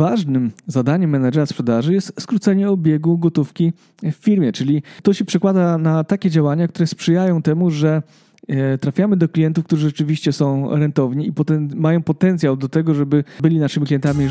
ważnym 0.00 0.52
zadaniem 0.66 1.10
menedżera 1.10 1.46
sprzedaży 1.46 1.92
jest 1.92 2.12
skrócenie 2.20 2.70
obiegu 2.70 3.18
gotówki 3.18 3.72
w 4.02 4.14
firmie, 4.14 4.52
czyli 4.52 4.82
to 5.02 5.14
się 5.14 5.24
przekłada 5.24 5.78
na 5.78 6.04
takie 6.04 6.30
działania, 6.30 6.68
które 6.68 6.86
sprzyjają 6.86 7.42
temu, 7.42 7.70
że 7.70 8.02
e, 8.48 8.78
trafiamy 8.78 9.16
do 9.16 9.28
klientów, 9.28 9.64
którzy 9.64 9.86
rzeczywiście 9.86 10.32
są 10.32 10.76
rentowni 10.76 11.26
i 11.26 11.32
poten 11.32 11.70
mają 11.76 12.02
potencjał 12.02 12.56
do 12.56 12.68
tego, 12.68 12.94
żeby 12.94 13.24
byli 13.40 13.58
naszymi 13.58 13.86
klientami. 13.86 14.28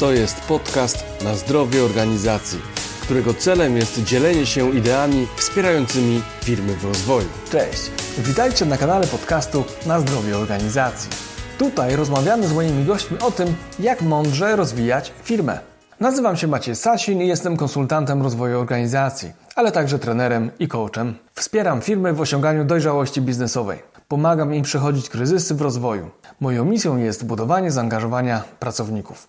To 0.00 0.12
jest 0.12 0.40
podcast 0.40 1.04
na 1.24 1.34
zdrowie 1.34 1.84
organizacji, 1.84 2.58
którego 3.02 3.34
celem 3.34 3.76
jest 3.76 4.04
dzielenie 4.04 4.46
się 4.46 4.70
ideami 4.70 5.26
wspierającymi 5.36 6.20
firmy 6.40 6.74
w 6.74 6.84
rozwoju. 6.84 7.28
Cześć, 7.50 7.90
witajcie 8.18 8.64
na 8.64 8.76
kanale 8.76 9.06
podcastu 9.06 9.64
na 9.86 10.00
zdrowie 10.00 10.38
organizacji. 10.38 11.31
Tutaj 11.62 11.96
rozmawiamy 11.96 12.48
z 12.48 12.52
moimi 12.52 12.84
gośćmi 12.84 13.18
o 13.18 13.30
tym, 13.30 13.54
jak 13.78 14.02
mądrze 14.02 14.56
rozwijać 14.56 15.12
firmę. 15.22 15.58
Nazywam 16.00 16.36
się 16.36 16.46
Maciej 16.46 16.76
Sasin 16.76 17.22
i 17.22 17.28
jestem 17.28 17.56
konsultantem 17.56 18.22
rozwoju 18.22 18.60
organizacji, 18.60 19.32
ale 19.54 19.72
także 19.72 19.98
trenerem 19.98 20.50
i 20.58 20.68
coachem. 20.68 21.14
Wspieram 21.34 21.80
firmy 21.80 22.12
w 22.12 22.20
osiąganiu 22.20 22.64
dojrzałości 22.64 23.20
biznesowej. 23.20 23.78
Pomagam 24.08 24.54
im 24.54 24.62
przechodzić 24.62 25.08
kryzysy 25.08 25.54
w 25.54 25.60
rozwoju. 25.60 26.10
Moją 26.40 26.64
misją 26.64 26.96
jest 26.96 27.26
budowanie 27.26 27.70
zaangażowania 27.70 28.42
pracowników. 28.60 29.28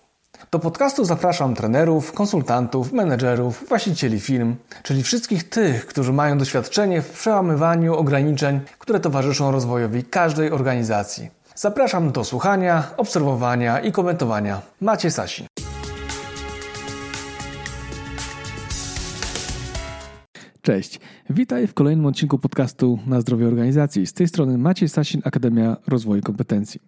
Do 0.50 0.58
podcastu 0.58 1.04
zapraszam 1.04 1.54
trenerów, 1.54 2.12
konsultantów, 2.12 2.92
menedżerów, 2.92 3.64
właścicieli 3.68 4.20
firm, 4.20 4.56
czyli 4.82 5.02
wszystkich 5.02 5.48
tych, 5.48 5.86
którzy 5.86 6.12
mają 6.12 6.38
doświadczenie 6.38 7.02
w 7.02 7.10
przełamywaniu 7.10 7.94
ograniczeń, 7.94 8.60
które 8.78 9.00
towarzyszą 9.00 9.50
rozwojowi 9.50 10.04
każdej 10.04 10.50
organizacji. 10.50 11.43
Zapraszam 11.56 12.12
do 12.12 12.24
słuchania, 12.24 12.90
obserwowania 12.96 13.80
i 13.80 13.92
komentowania. 13.92 14.62
Macie 14.80 15.10
Sasin. 15.10 15.46
Cześć, 20.62 21.00
witaj 21.30 21.66
w 21.66 21.74
kolejnym 21.74 22.06
odcinku 22.06 22.38
podcastu 22.38 22.98
na 23.06 23.20
zdrowie 23.20 23.46
organizacji. 23.46 24.06
Z 24.06 24.12
tej 24.12 24.28
strony 24.28 24.58
Maciej 24.58 24.88
Sasin, 24.88 25.20
Akademia 25.24 25.76
Rozwoju 25.86 26.22
Kompetencji. 26.22 26.80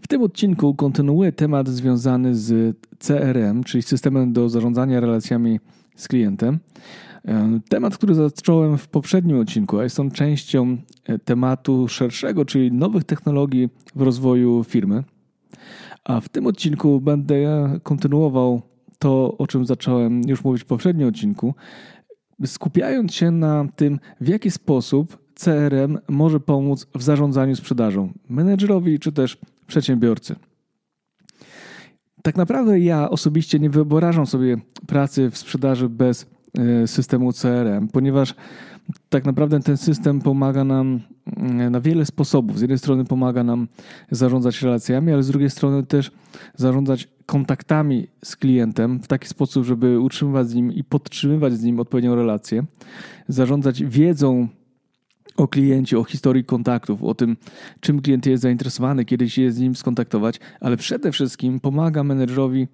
W 0.00 0.08
tym 0.08 0.22
odcinku 0.22 0.74
kontynuuję 0.74 1.32
temat 1.32 1.68
związany 1.68 2.34
z 2.34 2.76
CRM, 2.98 3.64
czyli 3.64 3.82
systemem 3.82 4.32
do 4.32 4.48
zarządzania 4.48 5.00
relacjami 5.00 5.60
z 5.96 6.08
klientem. 6.08 6.58
E, 7.24 7.60
temat, 7.68 7.96
który 7.96 8.14
zacząłem 8.14 8.78
w 8.78 8.88
poprzednim 8.88 9.40
odcinku, 9.40 9.78
a 9.78 9.84
jest 9.84 10.00
on 10.00 10.10
częścią 10.10 10.76
e, 11.04 11.18
tematu 11.18 11.88
szerszego, 11.88 12.44
czyli 12.44 12.72
nowych 12.72 13.04
technologii 13.04 13.68
w 13.94 14.02
rozwoju 14.02 14.64
firmy. 14.64 15.04
A 16.04 16.20
w 16.20 16.28
tym 16.28 16.46
odcinku 16.46 17.00
będę 17.00 17.68
kontynuował 17.82 18.62
to, 18.98 19.36
o 19.38 19.46
czym 19.46 19.66
zacząłem 19.66 20.22
już 20.28 20.44
mówić 20.44 20.62
w 20.62 20.66
poprzednim 20.66 21.08
odcinku, 21.08 21.54
skupiając 22.46 23.14
się 23.14 23.30
na 23.30 23.66
tym, 23.76 24.00
w 24.20 24.28
jaki 24.28 24.50
sposób 24.50 25.18
CRM 25.34 25.98
może 26.08 26.40
pomóc 26.40 26.86
w 26.94 27.02
zarządzaniu 27.02 27.56
sprzedażą 27.56 28.12
menedżerowi 28.28 28.98
czy 28.98 29.12
też 29.12 29.38
przedsiębiorcy. 29.66 30.36
Tak 32.22 32.36
naprawdę 32.36 32.80
ja 32.80 33.10
osobiście 33.10 33.58
nie 33.58 33.70
wyobrażam 33.70 34.26
sobie 34.26 34.56
pracy 34.86 35.30
w 35.30 35.38
sprzedaży 35.38 35.88
bez 35.88 36.26
systemu 36.86 37.32
CRM, 37.32 37.88
ponieważ 37.88 38.34
tak 39.08 39.24
naprawdę 39.24 39.60
ten 39.60 39.76
system 39.76 40.20
pomaga 40.20 40.64
nam 40.64 41.00
mm, 41.36 41.72
na 41.72 41.80
wiele 41.80 42.06
sposobów. 42.06 42.58
Z 42.58 42.60
jednej 42.60 42.78
strony 42.78 43.04
pomaga 43.04 43.44
nam 43.44 43.68
zarządzać 44.10 44.62
relacjami, 44.62 45.12
ale 45.12 45.22
z 45.22 45.28
drugiej 45.28 45.50
strony 45.50 45.86
też 45.86 46.10
zarządzać 46.56 47.08
kontaktami 47.26 48.06
z 48.24 48.36
klientem 48.36 49.00
w 49.02 49.08
taki 49.08 49.28
sposób, 49.28 49.64
żeby 49.64 50.00
utrzymywać 50.00 50.48
z 50.48 50.54
nim 50.54 50.72
i 50.72 50.84
podtrzymywać 50.84 51.52
z 51.52 51.62
nim 51.62 51.80
odpowiednią 51.80 52.14
relację, 52.14 52.64
zarządzać 53.28 53.84
wiedzą 53.84 54.48
o 55.36 55.48
kliencie, 55.48 55.98
o 55.98 56.04
historii 56.04 56.44
kontaktów, 56.44 57.02
o 57.02 57.14
tym, 57.14 57.36
czym 57.80 58.02
klient 58.02 58.26
jest 58.26 58.42
zainteresowany, 58.42 59.04
kiedy 59.04 59.30
się 59.30 59.52
z 59.52 59.58
nim 59.58 59.76
skontaktować, 59.76 60.40
ale 60.60 60.76
przede 60.76 61.12
wszystkim 61.12 61.60
pomaga 61.60 62.04
menedżerowi 62.04 62.68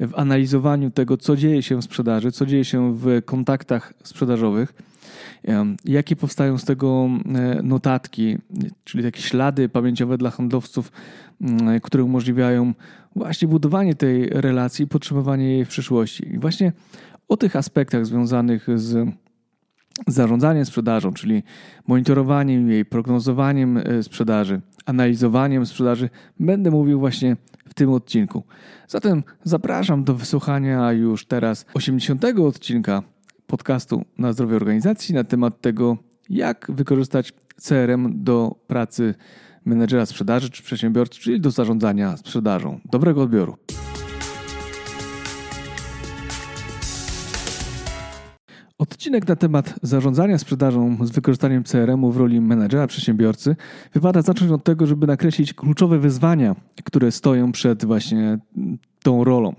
w 0.00 0.14
analizowaniu 0.14 0.90
tego, 0.90 1.16
co 1.16 1.36
dzieje 1.36 1.62
się 1.62 1.76
w 1.76 1.84
sprzedaży, 1.84 2.32
co 2.32 2.46
dzieje 2.46 2.64
się 2.64 2.94
w 2.96 3.22
kontaktach 3.24 3.94
sprzedażowych 4.02 4.74
Jakie 5.84 6.16
powstają 6.16 6.58
z 6.58 6.64
tego 6.64 7.08
e, 7.34 7.62
notatki, 7.62 8.38
czyli 8.84 9.04
takie 9.04 9.22
ślady 9.22 9.68
pamięciowe 9.68 10.18
dla 10.18 10.30
handlowców, 10.30 10.92
mm, 11.40 11.80
które 11.80 12.04
umożliwiają 12.04 12.74
właśnie 13.16 13.48
budowanie 13.48 13.94
tej 13.94 14.26
relacji 14.28 14.84
i 14.84 14.88
podtrzymywanie 14.88 15.44
jej 15.44 15.64
w 15.64 15.68
przyszłości. 15.68 16.28
I 16.28 16.38
właśnie 16.38 16.72
o 17.28 17.36
tych 17.36 17.56
aspektach 17.56 18.06
związanych 18.06 18.66
z 18.74 19.08
zarządzaniem 20.06 20.64
sprzedażą, 20.64 21.12
czyli 21.12 21.42
monitorowaniem 21.86 22.70
jej, 22.70 22.84
prognozowaniem 22.84 23.76
e, 23.76 24.02
sprzedaży, 24.02 24.60
analizowaniem 24.86 25.66
sprzedaży, 25.66 26.10
będę 26.40 26.70
mówił 26.70 26.98
właśnie 26.98 27.36
w 27.68 27.74
tym 27.74 27.90
odcinku. 27.90 28.42
Zatem 28.88 29.22
zapraszam 29.44 30.04
do 30.04 30.14
wysłuchania 30.14 30.92
już 30.92 31.26
teraz 31.26 31.66
80 31.74 32.24
odcinka 32.24 33.02
podcastu 33.46 34.04
na 34.18 34.32
zdrowie 34.32 34.56
organizacji 34.56 35.14
na 35.14 35.24
temat 35.24 35.60
tego, 35.60 35.96
jak 36.28 36.70
wykorzystać 36.74 37.32
CRM 37.56 38.24
do 38.24 38.56
pracy 38.66 39.14
menedżera 39.64 40.06
sprzedaży 40.06 40.50
czy 40.50 40.62
przedsiębiorcy, 40.62 41.20
czyli 41.20 41.40
do 41.40 41.50
zarządzania 41.50 42.16
sprzedażą. 42.16 42.80
Dobrego 42.84 43.22
odbioru. 43.22 43.56
Odcinek 49.00 49.28
na 49.28 49.36
temat 49.36 49.74
zarządzania 49.82 50.38
sprzedażą 50.38 50.96
z 51.02 51.10
wykorzystaniem 51.10 51.64
CRM-u 51.64 52.12
w 52.12 52.16
roli 52.16 52.40
menedżera 52.40 52.86
przedsiębiorcy 52.86 53.56
wypada 53.94 54.22
zacząć 54.22 54.50
od 54.50 54.64
tego, 54.64 54.86
żeby 54.86 55.06
nakreślić 55.06 55.54
kluczowe 55.54 55.98
wyzwania, 55.98 56.56
które 56.84 57.12
stoją 57.12 57.52
przed 57.52 57.84
właśnie 57.84 58.38
tą 59.02 59.24
rolą. 59.24 59.54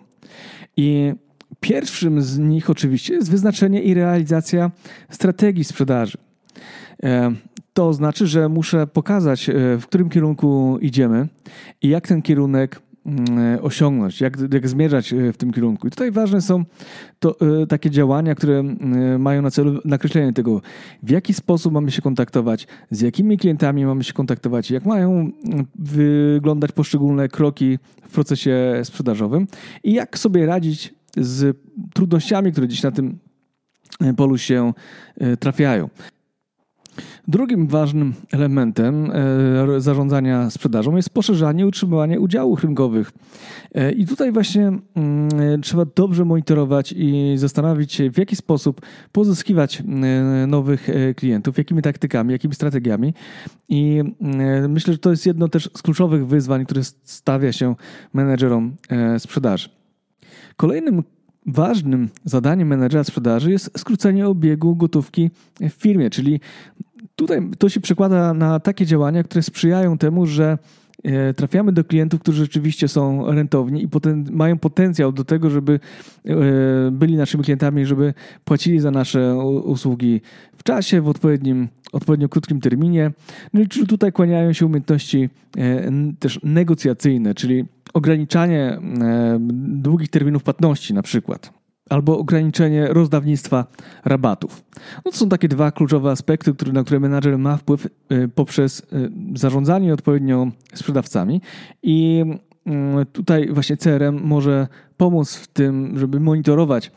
I 0.78 1.14
Pierwszym 1.60 2.22
z 2.22 2.40
nich 2.40 2.70
oczywiście 2.70 3.14
jest 3.14 3.32
wyznaczenie 3.32 3.82
i 3.82 3.94
realizacja 3.94 4.72
strategii 5.10 5.64
sprzedaży. 5.64 6.18
E, 7.04 7.32
to 7.74 7.94
znaczy, 7.94 8.28
że 8.28 8.50
muszę 8.50 8.88
pokazać, 8.88 9.50
e, 9.50 9.54
w 9.78 9.84
którym 9.88 10.10
kierunku 10.10 10.78
idziemy 10.82 11.28
i 11.82 11.90
jak 11.90 12.08
ten 12.08 12.22
kierunek 12.22 12.82
osiągnąć, 13.62 14.22
jak, 14.22 14.38
jak 14.54 14.68
zmierzać 14.68 15.14
e, 15.14 15.34
w 15.34 15.38
tym 15.38 15.54
kierunku. 15.54 15.88
I 15.88 15.90
tutaj 15.90 16.12
ważne 16.12 16.42
są 16.42 16.64
to, 17.20 17.36
takie 17.70 17.90
działania, 17.90 18.36
które 18.36 18.64
mają 19.20 19.42
na 19.42 19.52
celu 19.52 19.82
nakreślenie 19.86 20.34
tego, 20.34 20.62
w 21.04 21.10
jaki 21.10 21.34
sposób 21.34 21.74
mamy 21.74 21.92
się 21.92 22.02
kontaktować, 22.02 22.68
z 22.92 23.02
jakimi 23.02 23.38
klientami 23.38 23.86
mamy 23.86 24.04
się 24.04 24.14
kontaktować, 24.14 24.72
jak 24.72 24.86
mają 24.86 25.32
wyglądać 25.76 26.72
poszczególne 26.72 27.30
kroki 27.30 27.80
w 28.10 28.14
procesie 28.14 28.82
sprzedażowym 28.84 29.48
i 29.84 29.94
jak 29.94 30.18
sobie 30.18 30.46
radzić 30.46 30.94
z 31.18 31.58
trudnościami, 31.94 32.52
które 32.52 32.68
dziś 32.68 32.84
na 32.84 32.92
tym 32.92 33.20
e, 34.02 34.14
polu 34.14 34.38
się 34.38 34.74
e, 35.18 35.38
trafiają. 35.38 35.90
Drugim 37.28 37.68
ważnym 37.68 38.14
elementem 38.32 39.12
e, 39.12 39.82
zarządzania 39.82 40.50
sprzedażą 40.50 40.96
jest 40.96 41.10
poszerzanie 41.10 41.64
i 41.64 41.66
utrzymywanie 41.66 42.20
udziałów 42.20 42.64
rynkowych. 42.64 43.12
I 43.96 44.06
tutaj 44.06 44.32
właśnie 44.32 44.68
mm, 44.96 45.62
trzeba 45.62 45.86
dobrze 45.96 46.26
monitorować 46.26 46.94
i 46.98 47.34
zastanowić 47.36 47.94
się, 47.94 48.12
w 48.12 48.18
jaki 48.18 48.36
sposób 48.36 48.82
pozyskiwać 49.12 49.84
nowych 50.48 50.88
klientów, 51.16 51.58
jakimi 51.58 51.82
taktykami, 51.82 52.32
jakimi 52.32 52.56
strategiami. 52.56 53.14
I 53.70 54.04
myślę, 54.70 54.94
że 54.94 55.00
to 55.00 55.12
jest 55.12 55.26
jedno 55.26 55.48
też 55.48 55.70
z 55.78 55.82
kluczowych 55.82 56.28
wyzwań, 56.28 56.66
które 56.66 56.82
stawia 57.04 57.52
się 57.52 57.76
menedżerom 58.14 58.76
sprzedaży. 59.18 59.70
Kolejnym 60.58 61.04
ważnym 61.46 62.10
zadaniem 62.26 62.68
menedżera 62.68 63.04
sprzedaży 63.04 63.52
jest 63.52 63.80
skrócenie 63.80 64.28
obiegu 64.28 64.76
gotówki 64.76 65.32
w 65.60 65.70
firmie, 65.70 66.10
czyli 66.10 66.40
tutaj 67.22 67.42
to 67.58 67.70
się 67.70 67.80
przekłada 67.80 68.34
na 68.34 68.60
takie 68.60 68.86
działania, 68.86 69.24
które 69.24 69.42
sprzyjają 69.42 69.98
temu, 69.98 70.26
że 70.26 70.58
e, 71.04 71.34
trafiamy 71.34 71.72
do 71.72 71.84
klientów, 71.84 72.20
którzy 72.20 72.44
rzeczywiście 72.44 72.88
są 72.88 73.32
rentowni 73.32 73.84
i 73.84 73.88
poten 73.88 74.28
mają 74.32 74.58
potencjał 74.58 75.12
do 75.12 75.24
tego, 75.24 75.50
żeby 75.50 75.80
e, 76.26 76.36
byli 76.92 77.16
naszymi 77.16 77.44
klientami, 77.44 77.86
żeby 77.86 78.14
płacili 78.46 78.80
za 78.80 78.92
nasze 78.92 79.36
usługi 79.64 80.22
w 80.58 80.64
czasie, 80.64 81.02
w 81.02 81.08
odpowiednim, 81.08 81.68
odpowiednio 81.92 82.30
krótkim 82.30 82.62
terminie. 82.62 83.12
No 83.54 83.62
i 83.62 83.68
tutaj 83.68 84.12
kłaniają 84.12 84.54
się 84.54 84.66
umiejętności 84.66 85.30
e, 85.58 85.92
też 86.20 86.40
negocjacyjne, 86.44 87.36
czyli 87.36 87.66
ograniczanie 87.94 88.80
długich 89.60 90.10
terminów 90.10 90.44
płatności 90.44 90.94
na 90.94 91.02
przykład. 91.02 91.61
Albo 91.92 92.18
ograniczenie 92.18 92.88
rozdawnictwa 92.88 93.66
rabatów. 94.06 94.64
No 95.06 95.12
to 95.12 95.18
są 95.18 95.30
takie 95.30 95.48
dwa 95.48 95.72
kluczowe 95.72 96.12
aspekty, 96.12 96.54
które, 96.54 96.72
na 96.72 96.84
które 96.84 97.00
menadżer 97.00 97.38
ma 97.38 97.58
wpływ 97.58 97.88
poprzez 98.36 98.88
zarządzanie 99.36 99.94
odpowiednio 99.94 100.48
sprzedawcami 100.74 101.42
i 101.84 102.26
mm, 102.66 103.06
tutaj 103.06 103.50
właśnie 103.52 103.78
CRM 103.78 104.22
może 104.24 104.68
pomóc 104.98 105.36
w 105.36 105.48
tym, 105.48 105.98
żeby 105.98 106.20
monitorować 106.20 106.92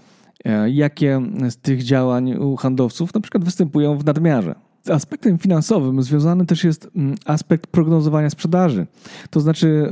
jakie 0.67 1.23
z 1.49 1.56
tych 1.56 1.82
działań 1.82 2.35
u 2.35 2.56
handlowców 2.56 3.14
na 3.14 3.20
przykład 3.20 3.44
występują 3.44 3.99
w 3.99 4.05
nadmiarze 4.05 4.55
aspektem 4.91 5.39
finansowym 5.39 6.03
związany 6.03 6.47
też 6.47 6.65
jest 6.65 6.91
mm, 6.97 7.15
aspekt 7.25 7.67
prognozowania 7.67 8.31
sprzedaży. 8.31 8.87
To 9.31 9.41
znaczy, 9.41 9.89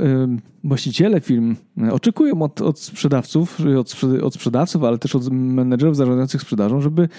właściciele 0.63 1.21
firm 1.21 1.55
e, 1.81 1.93
oczekują 1.93 2.41
od, 2.41 2.61
od 2.61 2.79
sprzedawców, 2.79 3.59
od, 3.79 3.95
od 4.23 4.33
sprzedawców, 4.33 4.83
ale 4.83 4.97
też 4.97 5.15
od 5.15 5.29
menedżerów 5.31 5.97
zarządzających 5.97 6.41
sprzedażą, 6.41 6.81
żeby 6.81 7.09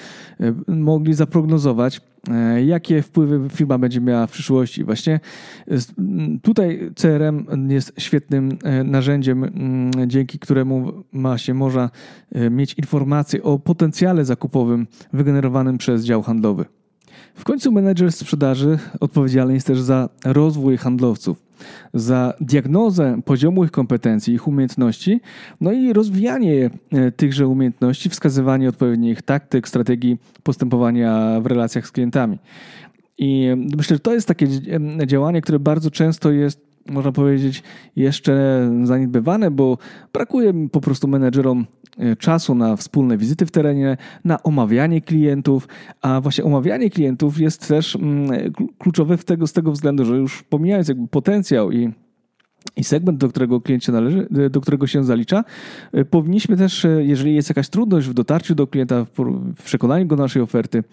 e, 0.40 0.54
mogli 0.68 1.14
zaprognozować, 1.14 2.00
jakie 2.66 3.02
wpływy 3.02 3.48
firma 3.50 3.78
będzie 3.78 4.00
miała 4.00 4.26
w 4.26 4.30
przyszłości. 4.30 4.84
Właśnie 4.84 5.20
tutaj 6.42 6.90
CRM 6.94 7.46
jest 7.70 7.92
świetnym 7.98 8.58
narzędziem, 8.84 9.50
dzięki 10.06 10.38
któremu 10.38 10.92
ma 11.12 11.38
się 11.38 11.54
można 11.54 11.90
mieć 12.50 12.74
informacje 12.74 13.42
o 13.42 13.58
potencjale 13.58 14.24
zakupowym 14.24 14.86
wygenerowanym 15.12 15.78
przez 15.78 16.04
dział 16.04 16.22
handlowy. 16.22 16.64
W 17.34 17.44
końcu 17.44 17.72
menedżer 17.72 18.12
sprzedaży 18.12 18.78
odpowiedzialny 19.00 19.54
jest 19.54 19.66
też 19.66 19.80
za 19.80 20.08
rozwój 20.24 20.76
handlowców, 20.76 21.42
za 21.94 22.34
diagnozę 22.40 23.20
poziomu 23.24 23.64
ich 23.64 23.70
kompetencji, 23.70 24.34
ich 24.34 24.48
umiejętności, 24.48 25.20
no 25.60 25.72
i 25.72 25.92
rozwijanie 25.92 26.70
e, 26.92 27.12
tychże 27.12 27.48
umiejętności, 27.48 28.08
wskazywanie 28.08 28.68
odpowiednich 28.68 29.22
taktyk, 29.22 29.68
strategii 29.68 30.18
postępowania 30.42 31.40
w 31.40 31.46
relacjach 31.46 31.86
z 31.86 31.90
klientami. 31.90 32.38
I 33.18 33.50
myślę, 33.76 33.96
że 33.96 34.00
to 34.00 34.14
jest 34.14 34.28
takie 34.28 34.46
działanie, 35.06 35.40
które 35.40 35.58
bardzo 35.58 35.90
często 35.90 36.32
jest 36.32 36.73
można 36.86 37.12
powiedzieć, 37.12 37.62
jeszcze 37.96 38.64
zaniedbywane, 38.84 39.50
bo 39.50 39.78
brakuje 40.12 40.68
po 40.72 40.80
prostu 40.80 41.08
menedżerom 41.08 41.66
e, 41.98 42.16
czasu 42.16 42.54
na 42.54 42.76
wspólne 42.76 43.16
wizyty 43.16 43.46
w 43.46 43.50
terenie, 43.50 43.96
na 44.24 44.42
omawianie 44.42 45.00
klientów, 45.00 45.68
a 46.02 46.20
właśnie 46.20 46.44
omawianie 46.44 46.90
klientów 46.90 47.38
jest 47.38 47.68
też 47.68 47.96
mm, 47.96 48.52
kluczowe 48.78 49.18
z 49.18 49.24
tego, 49.24 49.46
z 49.46 49.52
tego 49.52 49.72
względu, 49.72 50.04
że 50.04 50.16
już 50.16 50.42
pomijając 50.42 50.88
jakby 50.88 51.08
potencjał 51.08 51.72
i 51.72 51.92
i 52.76 52.84
segment, 52.84 53.18
do 53.18 53.28
którego 53.28 53.60
klient 53.60 53.84
się 53.84 53.92
należy, 53.92 54.28
e, 54.36 54.50
do 54.50 54.60
którego 54.60 54.86
się 54.86 55.04
zalicza, 55.04 55.44
e, 55.92 56.04
powinniśmy 56.04 56.56
też, 56.56 56.86
jeżeli 56.98 57.34
jest 57.34 57.48
jakaś 57.48 57.68
trudność 57.68 58.08
w 58.08 58.14
dotarciu 58.14 58.54
do 58.54 58.66
klienta, 58.66 59.06
w 59.56 59.62
przekonaniu 59.64 60.06
go 60.06 60.16
naszej 60.16 60.42
oferty, 60.42 60.84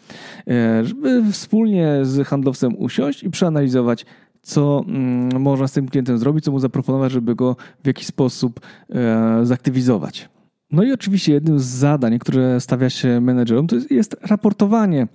żeby 0.83 1.23
wspólnie 1.31 1.99
z 2.01 2.27
handlowcem 2.27 2.77
usiąść 2.77 3.23
i 3.23 3.29
przeanalizować 3.29 4.05
co 4.41 4.83
mm, 4.88 5.41
można 5.41 5.67
z 5.67 5.71
tym 5.71 5.88
klientem 5.88 6.17
zrobić, 6.17 6.45
co 6.45 6.51
mu 6.51 6.59
zaproponować, 6.59 7.11
żeby 7.11 7.35
go 7.35 7.55
w 7.83 7.88
jakiś 7.88 8.07
sposób 8.07 8.59
e, 8.89 9.39
zaktywizować. 9.43 10.29
No 10.71 10.83
i 10.83 10.91
oczywiście 10.91 11.33
jednym 11.33 11.59
z 11.59 11.65
zadań, 11.65 12.19
które 12.19 12.59
stawia 12.59 12.89
się 12.89 13.21
menedżerom, 13.21 13.67
to 13.67 13.75
jest 13.89 14.17
raportowanie 14.21 15.07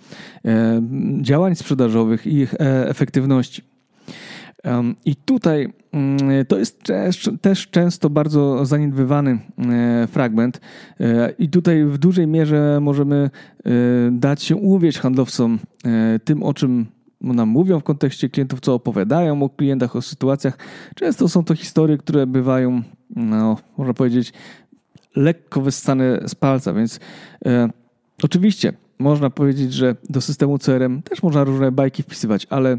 e, 0.45 0.83
działań 1.21 1.55
sprzedażowych 1.55 2.27
i 2.27 2.35
ich 2.35 2.55
e, 2.55 2.89
efektywności. 2.89 3.63
I 5.05 5.17
tutaj 5.17 5.73
mm, 5.93 6.47
to 6.47 6.59
jest 6.59 6.83
też 7.41 7.69
często 7.71 8.11
bardzo 8.11 8.67
zaniedbywany 8.67 9.39
fragment, 10.09 10.61
i 11.39 11.49
tutaj 11.49 11.85
w 11.85 11.99
dużej 11.99 12.27
mierze 12.27 12.79
możemy 12.81 13.31
dać 14.13 14.43
się 14.43 14.57
uwieść 14.57 14.99
handlowcom 14.99 15.59
tym, 16.25 16.43
o 16.43 16.55
czym 16.55 16.87
nam 17.21 17.49
mówią 17.49 17.81
w 17.81 17.85
kontekście 17.85 18.29
klientów, 18.29 18.61
co 18.61 18.75
opowiadają 18.75 19.43
o 19.43 19.49
klientach, 19.49 19.97
o 19.97 20.03
sytuacjach. 20.03 20.59
Często 20.95 21.29
są 21.29 21.45
to 21.45 21.55
historie, 21.55 21.99
które 21.99 22.27
bywają, 22.27 22.83
no, 23.17 23.57
można 23.79 23.95
powiedzieć, 23.95 24.33
lekko 25.17 25.61
wyssane 25.61 26.21
z 26.29 26.35
palca, 26.35 26.73
więc 26.73 27.01
e, 27.47 27.69
oczywiście 28.23 28.73
można 28.99 29.31
powiedzieć, 29.31 29.73
że 29.73 29.97
do 30.11 30.21
systemu 30.21 30.59
CRM 30.59 31.03
też 31.03 31.23
można 31.23 31.45
różne 31.45 31.73
bajki 31.73 32.03
wpisywać, 32.03 32.47
ale 32.51 32.79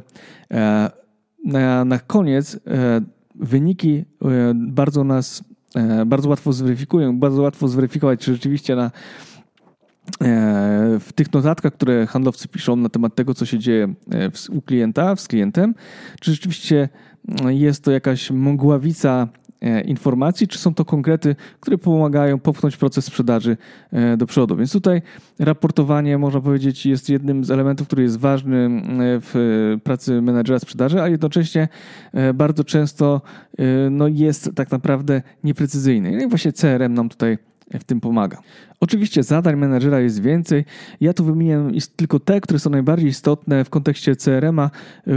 e, 0.52 0.90
na, 1.46 1.86
na 1.86 2.00
koniec 2.00 2.56
e, 2.56 3.02
wyniki 3.36 4.06
e, 4.22 4.54
bardzo 4.56 5.04
nas 5.04 5.44
e, 5.76 6.06
bardzo 6.06 6.30
łatwo 6.30 6.54
zweryfikują, 6.54 7.20
bardzo 7.20 7.42
łatwo 7.42 7.68
zweryfikować, 7.68 8.20
czy 8.20 8.34
rzeczywiście 8.34 8.76
na 8.76 8.92
w 11.00 11.10
tych 11.16 11.34
notatkach, 11.34 11.74
które 11.74 12.08
handlowcy 12.08 12.48
piszą 12.48 12.76
na 12.76 12.90
temat 12.90 13.16
tego, 13.16 13.34
co 13.34 13.46
się 13.46 13.60
dzieje 13.60 13.94
e, 14.12 14.30
u 14.50 14.62
klienta, 14.62 15.16
z 15.16 15.28
klientem, 15.28 15.76
czy 16.22 16.32
rzeczywiście 16.32 16.90
mm, 17.28 17.54
jest 17.54 17.84
to 17.84 17.92
jakaś 17.92 18.32
mgławica 18.32 19.28
e, 19.62 19.82
informacji, 19.82 20.48
czy 20.48 20.58
są 20.58 20.74
to 20.74 20.86
konkrety, 20.86 21.36
które 21.60 21.78
pomagają 21.78 22.40
popchnąć 22.40 22.78
proces 22.78 23.06
sprzedaży 23.06 23.58
do 24.18 24.26
przodu. 24.26 24.56
Więc 24.56 24.72
tutaj 24.72 25.02
raportowanie, 25.40 26.18
można 26.18 26.42
powiedzieć, 26.42 26.86
jest 26.86 27.10
jednym 27.10 27.44
z 27.44 27.52
elementów, 27.52 27.88
który 27.88 28.04
jest 28.04 28.20
ważny 28.20 28.58
mm, 28.58 28.88
w 29.02 29.78
pracy 29.84 30.22
menedżera 30.22 30.60
sprzedaży, 30.60 31.02
a 31.02 31.08
jednocześnie 31.08 31.68
bardzo 32.34 32.64
często 32.64 33.22
no, 33.92 34.08
jest 34.08 34.52
tak 34.56 34.72
naprawdę 34.72 35.22
nieprecyzyjny. 35.44 36.12
No 36.12 36.24
I 36.24 36.28
właśnie 36.28 36.52
CRM 36.52 36.94
nam 36.94 37.10
tutaj 37.10 37.38
w 37.74 37.84
tym 37.84 38.02
pomaga. 38.02 38.42
Oczywiście 38.80 39.24
zadań 39.24 39.56
menedżera 39.56 40.00
jest 40.00 40.22
więcej. 40.22 40.66
Ja 41.02 41.14
tu 41.14 41.24
wymieniam 41.26 41.72
tylko 41.96 42.20
te, 42.20 42.42
które 42.42 42.60
są 42.60 42.70
najbardziej 42.70 43.10
istotne 43.10 43.66
w 43.66 43.70
kontekście 43.70 44.16
CRM-a 44.16 44.70
y, 45.08 45.12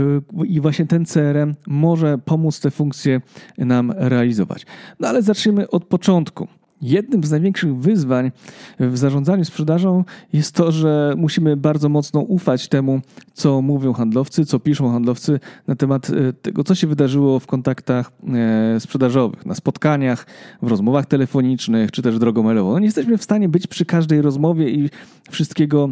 i 0.45 0.61
właśnie 0.61 0.85
ten 0.85 1.05
CRM 1.05 1.55
może 1.67 2.17
pomóc 2.17 2.59
te 2.59 2.71
funkcje 2.71 3.21
nam 3.57 3.91
realizować. 3.95 4.65
No 4.99 5.07
ale 5.07 5.21
zacznijmy 5.21 5.69
od 5.69 5.85
początku. 5.85 6.47
Jednym 6.81 7.23
z 7.23 7.31
największych 7.31 7.77
wyzwań 7.77 8.31
w 8.79 8.97
zarządzaniu 8.97 9.45
sprzedażą 9.45 10.03
jest 10.33 10.55
to, 10.55 10.71
że 10.71 11.13
musimy 11.17 11.57
bardzo 11.57 11.89
mocno 11.89 12.19
ufać 12.19 12.67
temu, 12.67 13.01
co 13.33 13.61
mówią 13.61 13.93
handlowcy, 13.93 14.45
co 14.45 14.59
piszą 14.59 14.91
handlowcy 14.91 15.39
na 15.67 15.75
temat 15.75 16.09
e, 16.09 16.33
tego, 16.33 16.63
co 16.63 16.75
się 16.75 16.87
wydarzyło 16.87 17.39
w 17.39 17.47
kontaktach 17.47 18.11
e, 18.33 18.79
sprzedażowych, 18.79 19.45
na 19.45 19.55
spotkaniach, 19.55 20.25
w 20.61 20.67
rozmowach 20.67 21.05
telefonicznych, 21.05 21.91
czy 21.91 22.01
też 22.01 22.19
drogą 22.19 22.43
mailową. 22.43 22.71
No 22.71 22.79
nie 22.79 22.85
jesteśmy 22.85 23.17
w 23.17 23.23
stanie 23.23 23.49
być 23.49 23.67
przy 23.67 23.85
każdej 23.85 24.21
rozmowie 24.21 24.69
i 24.69 24.89
wszystkiego 25.31 25.89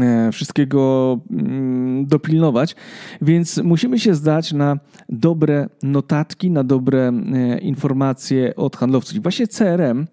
E, 0.00 0.32
wszystkiego 0.32 1.18
mm, 1.30 1.81
dopilnować, 2.06 2.76
więc 3.22 3.58
musimy 3.58 3.98
się 3.98 4.14
zdać 4.14 4.52
na 4.52 4.78
dobre 5.08 5.68
notatki, 5.82 6.50
na 6.50 6.64
dobre 6.64 7.08
e, 7.08 7.58
informacje 7.58 8.56
od 8.56 8.76
handlowców. 8.76 9.16
I 9.16 9.20
właśnie 9.20 9.46
CRM 9.46 10.06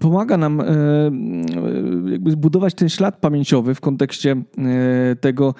pomaga 0.00 0.36
nam 0.36 0.60
e, 0.60 0.64
jakby 2.10 2.30
zbudować 2.30 2.74
ten 2.74 2.88
ślad 2.88 3.16
pamięciowy 3.16 3.74
w 3.74 3.80
kontekście 3.80 4.42
tego, 5.20 5.54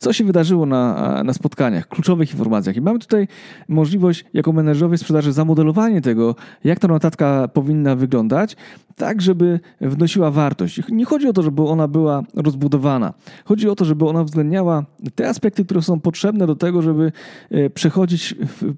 co 0.00 0.12
się 0.12 0.24
wydarzyło 0.24 0.66
na, 0.66 1.22
na 1.24 1.32
spotkaniach, 1.32 1.88
kluczowych 1.88 2.30
informacjach. 2.32 2.76
I 2.76 2.80
mamy 2.80 2.98
tutaj 2.98 3.28
możliwość, 3.68 4.24
jako 4.32 4.52
menedżerowie 4.52 4.98
sprzedaży, 4.98 5.32
zamodelowanie 5.32 6.00
tego, 6.00 6.34
jak 6.64 6.78
ta 6.78 6.88
notatka 6.88 7.48
powinna 7.48 7.96
wyglądać, 7.96 8.56
tak, 8.96 9.22
żeby 9.22 9.60
wnosiła 9.80 10.30
wartość. 10.30 10.80
Nie 10.88 11.04
chodzi 11.04 11.28
o 11.28 11.32
to, 11.32 11.42
żeby 11.42 11.62
ona 11.62 11.88
była 11.88 12.22
rozbudowana. 12.34 13.14
Chodzi 13.44 13.68
o 13.68 13.74
to, 13.74 13.84
żeby 13.84 14.08
ona 14.08 14.22
uwzględniała 14.22 14.84
te 15.14 15.28
aspekty, 15.28 15.64
które 15.64 15.82
są 15.82 16.00
potrzebne 16.00 16.46
do 16.46 16.56
tego, 16.56 16.82
żeby 16.82 17.12
e, 17.50 17.70
przechodzić 17.70 18.34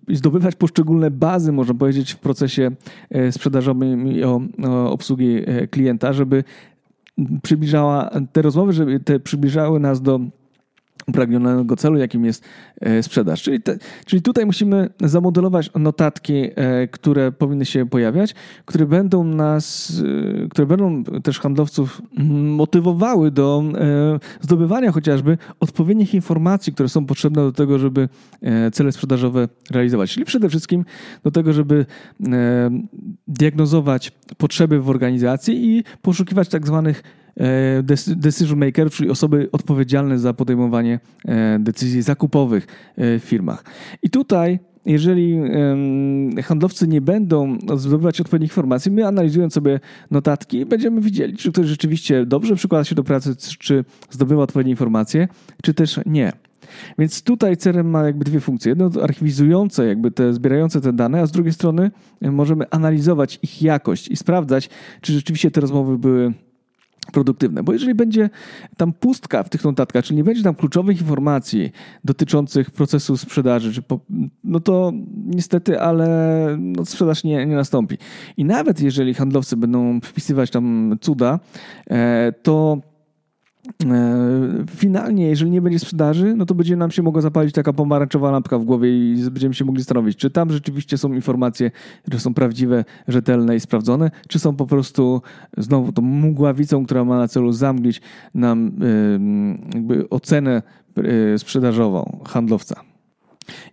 i 0.09 0.17
zdobywać 0.17 0.55
poszczególne 0.55 1.11
bazy, 1.11 1.53
można 1.53 1.75
powiedzieć, 1.75 2.13
w 2.13 2.19
procesie 2.19 2.71
e, 3.11 3.33
sprzedażowym 3.33 4.09
i 4.09 4.25
o, 4.25 4.41
o 4.65 4.93
obsługi 4.93 5.43
e, 5.47 5.67
klienta, 5.67 6.13
żeby 6.13 6.45
przybliżała 7.43 8.11
te 8.33 8.43
rozmowy, 8.43 8.73
żeby 8.73 9.01
te 9.01 9.21
przybliżały 9.21 9.81
nas 9.81 10.03
do 10.03 10.21
upragnionego 11.09 11.77
celu, 11.77 11.99
jakim 11.99 12.25
jest 12.25 12.45
e, 12.81 13.03
sprzedaż. 13.03 13.43
Czyli, 13.43 13.63
te, 13.63 13.79
czyli 14.07 14.23
tutaj 14.23 14.47
musimy 14.47 14.89
zamodelować 15.01 15.71
notatki, 15.79 16.35
e, 16.35 16.89
które 16.89 17.33
powinny 17.33 17.65
się 17.65 17.87
pojawiać, 17.87 18.35
które 18.65 18.87
będą 18.87 19.25
nas, 19.25 19.93
e, 20.45 20.49
które 20.49 20.67
będą 20.67 21.05
też 21.05 21.41
handlowców 21.41 22.03
motywowały 22.57 23.31
do 23.31 23.63
zdobywania 24.41 24.93
chociażby 24.93 25.39
odpowiednich 25.61 26.15
informacji, 26.15 26.73
które 26.73 26.89
są 26.89 27.07
potrzebne 27.07 27.43
do 27.43 27.53
tego, 27.53 27.79
żeby 27.79 28.09
cele 28.73 28.93
sprzedażowe 28.93 29.49
realizować. 29.71 30.11
Czyli 30.11 30.27
przede 30.27 30.49
wszystkim 30.49 30.85
do 31.25 31.31
tego, 31.31 31.53
żeby 31.53 31.87
diagnozować 33.29 34.13
potrzeby 34.37 34.81
w 34.81 34.91
organizacji 34.91 35.77
i 35.77 35.85
poszukiwać 36.03 36.49
tak 36.49 36.67
zwanych 36.67 37.03
decision 38.17 38.59
maker, 38.59 38.91
czyli 38.91 39.11
osoby 39.11 39.49
odpowiedzialne 39.53 40.19
za 40.19 40.35
podejmowanie 40.35 41.01
e, 41.25 41.59
decyzji 41.59 42.03
zakupowych 42.03 42.67
e, 42.97 43.19
w 43.19 43.23
firmach. 43.25 43.65
I 44.03 44.11
tutaj 44.11 44.59
jeżeli 44.87 45.41
handlowcy 46.45 46.89
nie 46.89 47.01
będą 47.01 47.59
zdobywać 47.77 48.21
odpowiednich 48.21 48.51
informacji, 48.51 48.91
my 48.91 49.07
analizując 49.07 49.55
sobie 49.55 49.81
notatki, 50.11 50.67
będziemy 50.67 51.01
widzieli, 51.01 51.37
czy 51.37 51.53
ktoś 51.53 51.67
rzeczywiście 51.67 52.27
dobrze 52.27 52.57
przykłada 52.57 52.85
się 52.85 52.95
do 52.95 53.05
pracy, 53.05 53.37
czy 53.59 53.85
zdobywa 54.11 54.43
odpowiednie 54.43 54.71
informacje, 54.71 55.29
czy 55.63 55.75
też 55.75 56.01
nie. 56.07 56.33
Więc 56.99 57.23
tutaj 57.23 57.57
CRM 57.57 57.91
ma 57.91 58.05
jakby 58.05 58.25
dwie 58.25 58.41
funkcje. 58.41 58.71
Jedno 58.71 58.91
to 58.91 59.05
archiwizujące, 59.05 59.87
jakby 59.87 60.11
te 60.11 60.35
zbierające 60.35 60.81
te 60.81 60.93
dane, 60.93 61.21
a 61.21 61.27
z 61.27 61.33
drugiej 61.33 61.53
strony 61.53 61.91
możemy 62.21 62.65
analizować 62.71 63.39
ich 63.43 63.63
jakość 63.63 64.09
i 64.09 64.17
sprawdzać, 64.17 64.71
czy 65.01 65.13
rzeczywiście 65.13 65.51
te 65.51 65.61
rozmowy 65.61 65.99
były 65.99 66.33
produktywne. 67.13 67.63
Bo 67.63 67.73
jeżeli 67.73 67.95
będzie 67.95 68.31
tam 68.77 68.93
pustka 68.93 69.43
w 69.43 69.49
tych 69.49 69.65
notatkach, 69.65 70.05
czyli 70.05 70.17
nie 70.17 70.25
będzie 70.25 70.43
tam 70.43 70.55
kluczowych 70.55 71.01
informacji 71.01 71.73
dotyczących 72.05 72.71
procesu 72.71 73.17
sprzedaży, 73.17 73.83
po, 73.83 74.01
no 74.45 74.61
to 74.61 74.93
niestety, 75.27 75.81
ale 75.81 76.07
no 76.59 76.85
sprzedaż 76.85 77.25
nie, 77.25 77.47
nie 77.47 77.57
nastąpi. 77.57 77.99
I 78.37 78.45
nawet 78.45 78.81
jeżeli 78.81 79.15
handlowcy 79.15 79.57
będą 79.57 80.01
wpisywać 80.01 80.51
tam 80.51 80.97
cuda, 81.01 81.41
e, 81.91 82.33
to 82.43 82.92
finalnie, 84.71 85.29
jeżeli 85.29 85.51
nie 85.51 85.63
będzie 85.63 85.79
sprzedaży, 85.79 86.35
no 86.37 86.47
to 86.47 86.55
będzie 86.55 86.77
nam 86.77 86.91
się 86.91 87.03
mogła 87.03 87.21
zapalić 87.21 87.55
taka 87.55 87.73
pomarańczowa 87.73 88.31
lampka 88.31 88.59
w 88.59 88.65
głowie 88.65 88.89
i 88.89 89.17
będziemy 89.17 89.55
się 89.55 89.65
mogli 89.65 89.83
zastanowić, 89.83 90.17
czy 90.17 90.31
tam 90.31 90.53
rzeczywiście 90.53 90.99
są 90.99 91.13
informacje, 91.13 91.71
które 92.03 92.19
są 92.21 92.35
prawdziwe, 92.35 92.85
rzetelne 93.09 93.57
i 93.57 93.61
sprawdzone, 93.61 94.11
czy 94.29 94.39
są 94.39 94.57
po 94.57 94.67
prostu 94.67 95.23
znowu 95.57 95.93
tą 95.93 96.03
mgławicą, 96.03 96.85
która 96.85 97.05
ma 97.05 97.19
na 97.19 97.29
celu 97.29 97.53
zamglić 97.53 98.01
nam 98.35 98.73
jakby 99.75 100.09
ocenę 100.09 100.63
e, 100.97 101.39
sprzedażową 101.39 102.21
handlowca. 102.29 102.92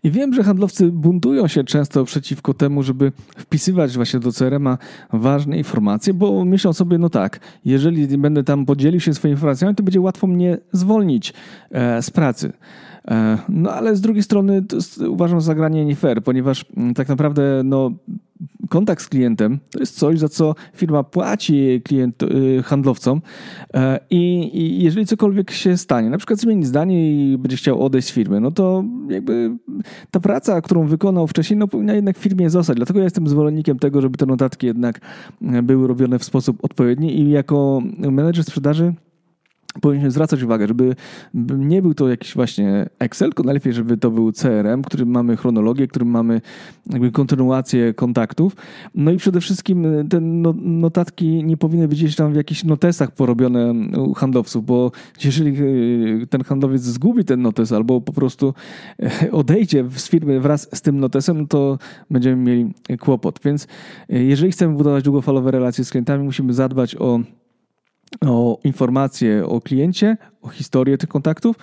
I 0.04 0.12
wiem, 0.12 0.34
że 0.34 0.44
handlowcy 0.44 0.92
buntują 0.92 1.48
się 1.48 1.64
często 1.64 2.06
przeciwko 2.06 2.54
temu, 2.54 2.84
żeby 2.84 3.12
wpisywać 3.38 3.96
właśnie 3.96 4.20
do 4.20 4.32
CRM-a 4.32 4.78
ważne 5.14 5.58
informacje, 5.58 6.14
bo 6.14 6.46
myślą 6.46 6.74
sobie, 6.74 6.98
no 6.98 7.10
tak, 7.10 7.40
jeżeli 7.66 8.18
będę 8.18 8.44
tam 8.44 8.66
podzielił 8.66 9.00
się 9.00 9.14
swoimi 9.14 9.34
informacjami, 9.34 9.76
to 9.76 9.84
będzie 9.84 10.02
łatwo 10.02 10.28
mnie 10.28 10.58
zwolnić 10.72 11.34
e, 11.72 12.02
z 12.02 12.10
pracy. 12.10 12.54
E, 13.08 13.38
no 13.50 13.72
ale 13.72 13.96
z 13.96 14.02
drugiej 14.02 14.24
strony 14.24 14.64
uważam 15.08 15.42
zagranie 15.42 15.86
nie 15.86 15.96
fair, 15.96 16.24
ponieważ 16.24 16.66
mm, 16.78 16.94
tak 16.94 17.10
naprawdę 17.10 17.62
no, 17.66 17.92
kontakt 18.70 19.02
z 19.02 19.08
klientem 19.08 19.60
to 19.72 19.80
jest 19.80 20.00
coś, 20.00 20.20
za 20.20 20.30
co 20.30 20.56
firma 20.76 21.04
płaci 21.04 21.82
klient, 21.84 22.24
y, 22.24 22.64
handlowcom 22.64 23.22
e, 23.74 24.00
I, 24.10 24.52
i 24.54 24.84
jeżeli 24.84 25.06
cokolwiek 25.06 25.52
się 25.52 25.78
stanie, 25.78 26.10
na 26.10 26.18
przykład 26.18 26.40
zmieni 26.40 26.66
zdanie 26.66 27.12
i 27.12 27.38
będzie 27.38 27.58
chciał 27.58 27.86
odejść 27.86 28.08
z 28.08 28.12
firmy, 28.12 28.40
no 28.40 28.52
to 28.52 28.84
jakby 29.10 29.52
ta 30.12 30.20
praca, 30.20 30.62
którą 30.62 30.88
wykonał 30.88 31.28
wcześniej, 31.28 31.58
no 31.58 31.68
powinna 31.68 31.94
jednak 31.94 32.18
w 32.18 32.22
firmie 32.22 32.50
zostać. 32.50 32.76
Dlatego 32.76 33.00
ja 33.00 33.04
jestem 33.04 33.28
zwolennikiem 33.28 33.80
tego, 33.80 34.02
żeby 34.02 34.18
te 34.18 34.26
notatki 34.26 34.68
jednak 34.68 35.00
były 35.64 35.88
robione 35.88 36.20
w 36.20 36.24
sposób 36.24 36.58
odpowiedni 36.62 37.20
i 37.20 37.30
jako 37.30 37.82
menedżer 37.98 38.46
sprzedaży 38.46 38.94
powinniśmy 39.82 40.12
zwracać 40.12 40.44
uwagę, 40.44 40.68
żeby 40.68 40.96
nie 41.58 41.82
był 41.82 41.94
to 41.94 42.10
jakiś 42.10 42.36
właśnie 42.36 42.90
Excel, 43.00 43.30
tylko 43.30 43.44
najlepiej, 43.44 43.74
żeby 43.74 43.98
to 43.98 44.12
był 44.12 44.32
CRM, 44.32 44.82
którym 44.82 45.10
mamy 45.10 45.38
chronologię, 45.38 45.88
którym 45.88 46.08
mamy 46.08 46.42
jakby 46.90 47.12
kontynuację 47.12 47.94
kontaktów. 47.94 48.56
No 48.96 49.12
i 49.12 49.18
przede 49.18 49.42
wszystkim 49.42 49.88
te 50.10 50.20
no, 50.20 50.54
notatki 50.62 51.44
nie 51.44 51.58
powinny 51.58 51.88
być 51.88 52.00
gdzieś 52.00 52.16
tam 52.16 52.34
w 52.34 52.36
jakichś 52.36 52.64
notesach 52.64 53.12
porobione 53.12 53.74
u 53.98 54.14
handlowców, 54.14 54.66
bo 54.66 54.92
jeżeli 55.24 55.58
e, 56.24 56.28
ten 56.28 56.44
handlowiec 56.44 56.82
zgubi 56.82 57.26
ten 57.26 57.42
notes 57.42 57.72
albo 57.72 58.02
po 58.02 58.14
prostu 58.14 58.54
e, 59.00 59.32
odejdzie 59.32 59.86
z 59.96 60.10
firmy 60.10 60.40
wraz 60.40 60.70
z 60.74 60.82
tym 60.82 61.00
notesem, 61.00 61.42
no 61.42 61.48
to 61.48 61.78
będziemy 62.10 62.36
mieli 62.36 62.74
kłopot. 63.00 63.40
Więc 63.46 63.68
e, 64.10 64.24
jeżeli 64.24 64.52
chcemy 64.52 64.76
budować 64.76 65.04
długofalowe 65.04 65.52
relacje 65.52 65.86
z 65.86 65.90
klientami, 65.90 66.24
musimy 66.24 66.54
zadbać 66.54 66.96
o 66.96 67.20
o 68.26 68.60
informacje 68.64 69.46
o 69.46 69.62
kliencie, 69.62 70.18
o 70.42 70.50
historię 70.50 70.98
tych 70.98 71.10
kontaktów 71.10 71.56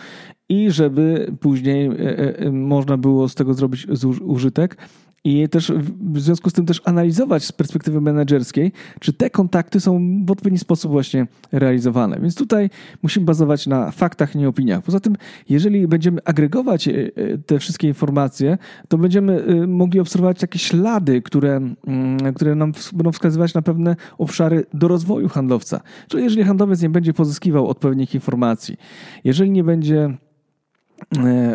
i 0.49 0.71
żeby 0.71 1.33
później 1.41 1.87
e, 1.87 2.39
e, 2.39 2.51
można 2.51 2.97
było 2.97 3.29
z 3.29 3.35
tego 3.35 3.55
zrobić 3.55 3.87
użytek 4.21 4.77
i 5.25 5.49
też 5.49 5.73
w 6.13 6.21
związku 6.21 6.51
z 6.51 6.53
tym 6.53 6.67
też 6.67 6.83
analizować 6.85 7.45
z 7.45 7.53
perspektywy 7.53 8.01
menedżerskiej, 8.01 8.73
czy 9.01 9.13
te 9.13 9.31
kontakty 9.31 9.81
są 9.81 10.25
w 10.25 10.31
odpowiedni 10.31 10.59
sposób 10.59 10.93
właśnie 10.93 11.27
realizowane. 11.53 12.19
Więc 12.21 12.35
tutaj 12.35 12.71
musimy 13.03 13.27
bazować 13.27 13.67
na 13.67 13.91
faktach, 13.91 14.35
nie 14.35 14.49
opiniach. 14.49 14.83
Poza 14.83 15.01
tym, 15.01 15.17
jeżeli 15.49 15.89
będziemy 15.89 16.21
agregować 16.25 16.89
e, 16.89 16.93
e, 16.93 17.39
te 17.39 17.59
wszystkie 17.59 17.89
informacje, 17.89 18.59
to 18.89 18.99
będziemy 18.99 19.45
e, 19.45 19.67
mogli 19.67 20.01
obserwować 20.01 20.41
takie 20.41 20.59
ślady, 20.59 21.23
które, 21.23 21.57
mm, 21.57 22.35
które 22.35 22.55
nam 22.55 22.73
będą 22.93 23.13
wskazywać 23.13 23.55
na 23.55 23.63
pewne 23.63 23.97
obszary 24.19 24.65
do 24.75 24.89
rozwoju 24.89 25.29
handlowca. 25.29 25.81
Czyli 26.09 26.25
jeżeli 26.25 26.45
handlowiec 26.45 26.83
nie 26.83 26.91
będzie 26.91 27.13
pozyskiwał 27.13 27.69
odpowiednich 27.69 28.15
informacji, 28.15 28.77
jeżeli 29.25 29.51
nie 29.51 29.65
będzie 29.65 30.17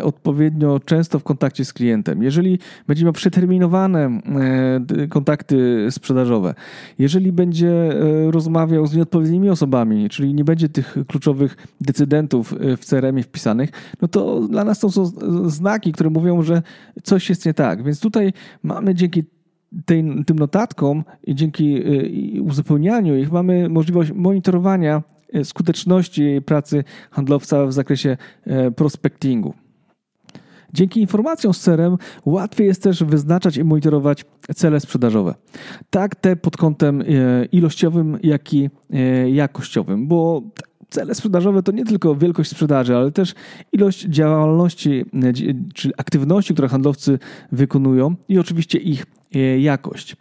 odpowiednio 0.02 0.80
często 0.80 1.18
w 1.18 1.22
kontakcie 1.22 1.64
z 1.64 1.72
klientem, 1.72 2.22
jeżeli 2.22 2.58
będzie 2.86 3.04
miał 3.04 3.12
przeterminowane 3.12 4.20
e, 5.00 5.08
kontakty 5.08 5.86
sprzedażowe, 5.90 6.54
jeżeli 6.98 7.32
będzie 7.32 7.70
e, 7.70 8.30
rozmawiał 8.30 8.86
z 8.86 8.96
nieodpowiednimi 8.96 9.50
osobami, 9.50 10.08
czyli 10.08 10.34
nie 10.34 10.44
będzie 10.44 10.68
tych 10.68 10.96
kluczowych 11.06 11.56
decydentów 11.80 12.54
w 12.76 12.84
CRM-ie 12.84 13.22
wpisanych, 13.22 13.70
no 14.02 14.08
to 14.08 14.40
dla 14.40 14.64
nas 14.64 14.78
to 14.78 14.90
są 14.90 15.04
znaki, 15.46 15.92
które 15.92 16.10
mówią, 16.10 16.42
że 16.42 16.62
coś 17.02 17.28
jest 17.28 17.46
nie 17.46 17.54
tak. 17.54 17.82
Więc 17.82 18.00
tutaj 18.00 18.32
mamy 18.62 18.94
dzięki 18.94 19.24
tej, 19.84 20.24
tym 20.26 20.38
notatkom 20.38 21.04
i 21.24 21.34
dzięki 21.34 21.82
uzupełnianiu 22.40 23.16
ich 23.16 23.32
mamy 23.32 23.68
możliwość 23.68 24.12
monitorowania 24.12 25.02
E, 25.02 25.11
skuteczności 25.44 26.40
pracy 26.46 26.84
handlowca 27.10 27.66
w 27.66 27.72
zakresie 27.72 28.16
e, 28.46 28.70
prospectingu. 28.70 29.54
Dzięki 30.74 31.00
informacjom 31.00 31.54
z 31.54 31.60
CRM 31.64 31.96
łatwiej 32.24 32.66
jest 32.66 32.82
też 32.82 33.04
wyznaczać 33.04 33.56
i 33.56 33.64
monitorować 33.64 34.24
cele 34.56 34.80
sprzedażowe. 34.80 35.34
Tak 35.90 36.16
te 36.16 36.36
pod 36.36 36.56
kątem 36.56 37.00
e, 37.00 37.04
ilościowym, 37.44 38.18
jak 38.22 38.54
i 38.54 38.70
jakościowym, 39.32 40.08
bo 40.08 40.42
cele 40.90 41.14
sprzedażowe 41.14 41.62
to 41.62 41.72
nie 41.72 41.84
tylko 41.84 42.14
wielkość 42.14 42.50
sprzedaży, 42.50 42.96
ale 42.96 43.12
też 43.12 43.34
ilość 43.72 44.04
działalności 44.04 45.04
czy 45.74 45.90
aktywności, 45.96 46.52
które 46.52 46.68
handlowcy 46.68 47.18
wykonują 47.52 48.14
i 48.28 48.38
oczywiście 48.38 48.78
ich 48.78 49.06
E, 49.06 49.21
jakość. 49.58 50.16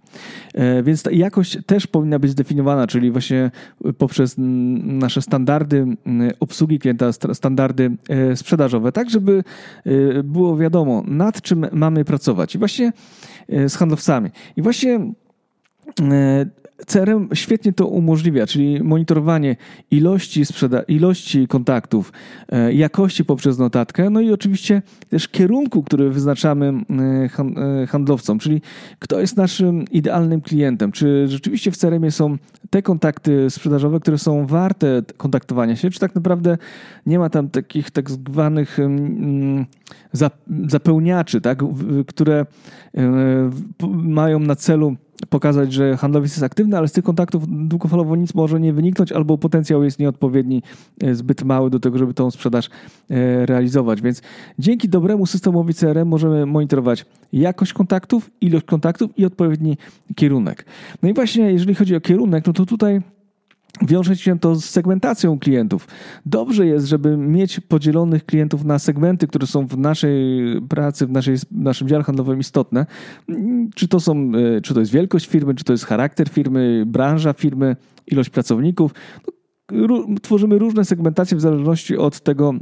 E, 0.53 0.83
więc 0.83 1.03
ta 1.03 1.11
jakość 1.11 1.57
też 1.65 1.87
powinna 1.87 2.19
być 2.19 2.31
zdefiniowana, 2.31 2.87
czyli 2.87 3.11
właśnie 3.11 3.51
poprzez 3.97 4.35
nasze 4.37 5.21
standardy 5.21 5.85
obsługi 6.39 6.79
klienta, 6.79 7.11
standardy 7.33 7.91
e, 8.09 8.37
sprzedażowe, 8.37 8.91
tak 8.91 9.09
żeby 9.09 9.43
było 10.23 10.57
wiadomo, 10.57 11.03
nad 11.07 11.41
czym 11.41 11.65
mamy 11.71 12.05
pracować. 12.05 12.55
I 12.55 12.57
właśnie 12.57 12.93
z 13.49 13.75
handlowcami. 13.75 14.29
I 14.55 14.61
właśnie 14.61 14.99
CRM 16.85 17.29
świetnie 17.33 17.73
to 17.73 17.87
umożliwia, 17.87 18.47
czyli 18.47 18.83
monitorowanie 18.83 19.55
ilości, 19.91 20.45
sprzeda- 20.45 20.83
ilości 20.87 21.47
kontaktów, 21.47 22.13
e, 22.49 22.73
jakości 22.73 23.25
poprzez 23.25 23.57
notatkę, 23.57 24.09
no 24.09 24.21
i 24.21 24.31
oczywiście 24.31 24.81
też 25.09 25.27
kierunku, 25.27 25.83
który 25.83 26.09
wyznaczamy 26.09 26.73
e, 27.83 27.87
handlowcom, 27.87 28.39
czyli 28.39 28.61
kto 28.99 29.19
jest 29.19 29.37
naszym 29.37 29.85
idealnym 29.91 30.41
klientem. 30.41 30.91
Czy 30.91 31.27
rzeczywiście 31.27 31.71
w 31.71 31.77
CRM 31.77 32.11
są 32.11 32.37
te 32.69 32.81
kontakty 32.81 33.49
sprzedażowe, 33.49 33.99
które 33.99 34.17
są 34.17 34.45
warte 34.45 35.01
kontaktowania 35.17 35.75
się, 35.75 35.89
czy 35.89 35.99
tak 35.99 36.15
naprawdę 36.15 36.57
nie 37.05 37.19
ma 37.19 37.29
tam 37.29 37.49
takich 37.49 37.91
tak 37.91 38.11
zwanych 38.11 38.77
zapełniaczy, 40.67 41.41
tak, 41.41 41.63
które 42.07 42.45
e, 42.97 43.49
mają 43.93 44.39
na 44.39 44.55
celu 44.55 44.95
pokazać, 45.29 45.73
że 45.73 45.97
handlowiec 45.97 46.31
jest 46.31 46.43
aktywny, 46.43 46.77
ale 46.77 46.87
z 46.87 46.91
tych 46.91 47.03
kontaktów 47.03 47.67
długofalowo 47.67 48.15
nic 48.15 48.33
może 48.33 48.59
nie 48.59 48.73
wyniknąć, 48.73 49.11
albo 49.11 49.37
potencjał 49.37 49.83
jest 49.83 49.99
nieodpowiedni, 49.99 50.63
e, 51.03 51.15
zbyt 51.15 51.43
mały 51.43 51.69
do 51.69 51.79
tego, 51.79 51.97
żeby 51.97 52.13
tą 52.13 52.31
sprzedaż 52.31 52.69
e, 53.09 53.45
realizować. 53.45 54.01
Więc 54.01 54.21
dzięki 54.59 54.89
dobremu 54.89 55.25
systemowi 55.25 55.73
CRM 55.73 56.07
możemy 56.07 56.45
monitorować 56.45 57.05
jakość 57.33 57.73
kontaktów, 57.73 58.31
ilość 58.41 58.65
kontaktów 58.65 59.19
i 59.19 59.25
odpowiedni 59.25 59.77
kierunek. 60.15 60.65
No 61.03 61.09
i 61.09 61.13
właśnie, 61.13 61.51
jeżeli 61.51 61.75
chodzi 61.75 61.95
o 61.95 62.01
kierunek, 62.01 62.47
no 62.47 62.53
to 62.53 62.65
tutaj 62.65 63.01
Wiąże 63.81 64.15
się 64.15 64.39
to 64.39 64.55
z 64.55 64.65
segmentacją 64.65 65.39
klientów. 65.39 65.87
Dobrze 66.25 66.65
jest, 66.65 66.85
żeby 66.85 67.17
mieć 67.17 67.59
podzielonych 67.59 68.25
klientów 68.25 68.63
na 68.65 68.79
segmenty, 68.79 69.27
które 69.27 69.47
są 69.47 69.67
w 69.67 69.77
naszej 69.77 70.11
pracy, 70.69 71.07
w, 71.07 71.11
naszej, 71.11 71.37
w 71.37 71.43
naszym 71.51 71.87
dziale 71.87 72.03
handlowym 72.03 72.39
istotne. 72.39 72.85
Czy 73.75 73.87
to, 73.87 73.99
są, 73.99 74.31
e, 74.57 74.61
czy 74.61 74.73
to 74.73 74.79
jest 74.79 74.91
wielkość 74.91 75.27
firmy, 75.27 75.55
czy 75.55 75.63
to 75.63 75.73
jest 75.73 75.85
charakter 75.85 76.29
firmy, 76.29 76.83
branża 76.87 77.33
firmy, 77.33 77.75
ilość 78.07 78.29
pracowników. 78.29 78.93
No, 79.71 80.05
tworzymy 80.21 80.59
różne 80.59 80.85
segmentacje 80.85 81.37
w 81.37 81.41
zależności 81.41 81.97
od 81.97 82.19
tego, 82.19 82.53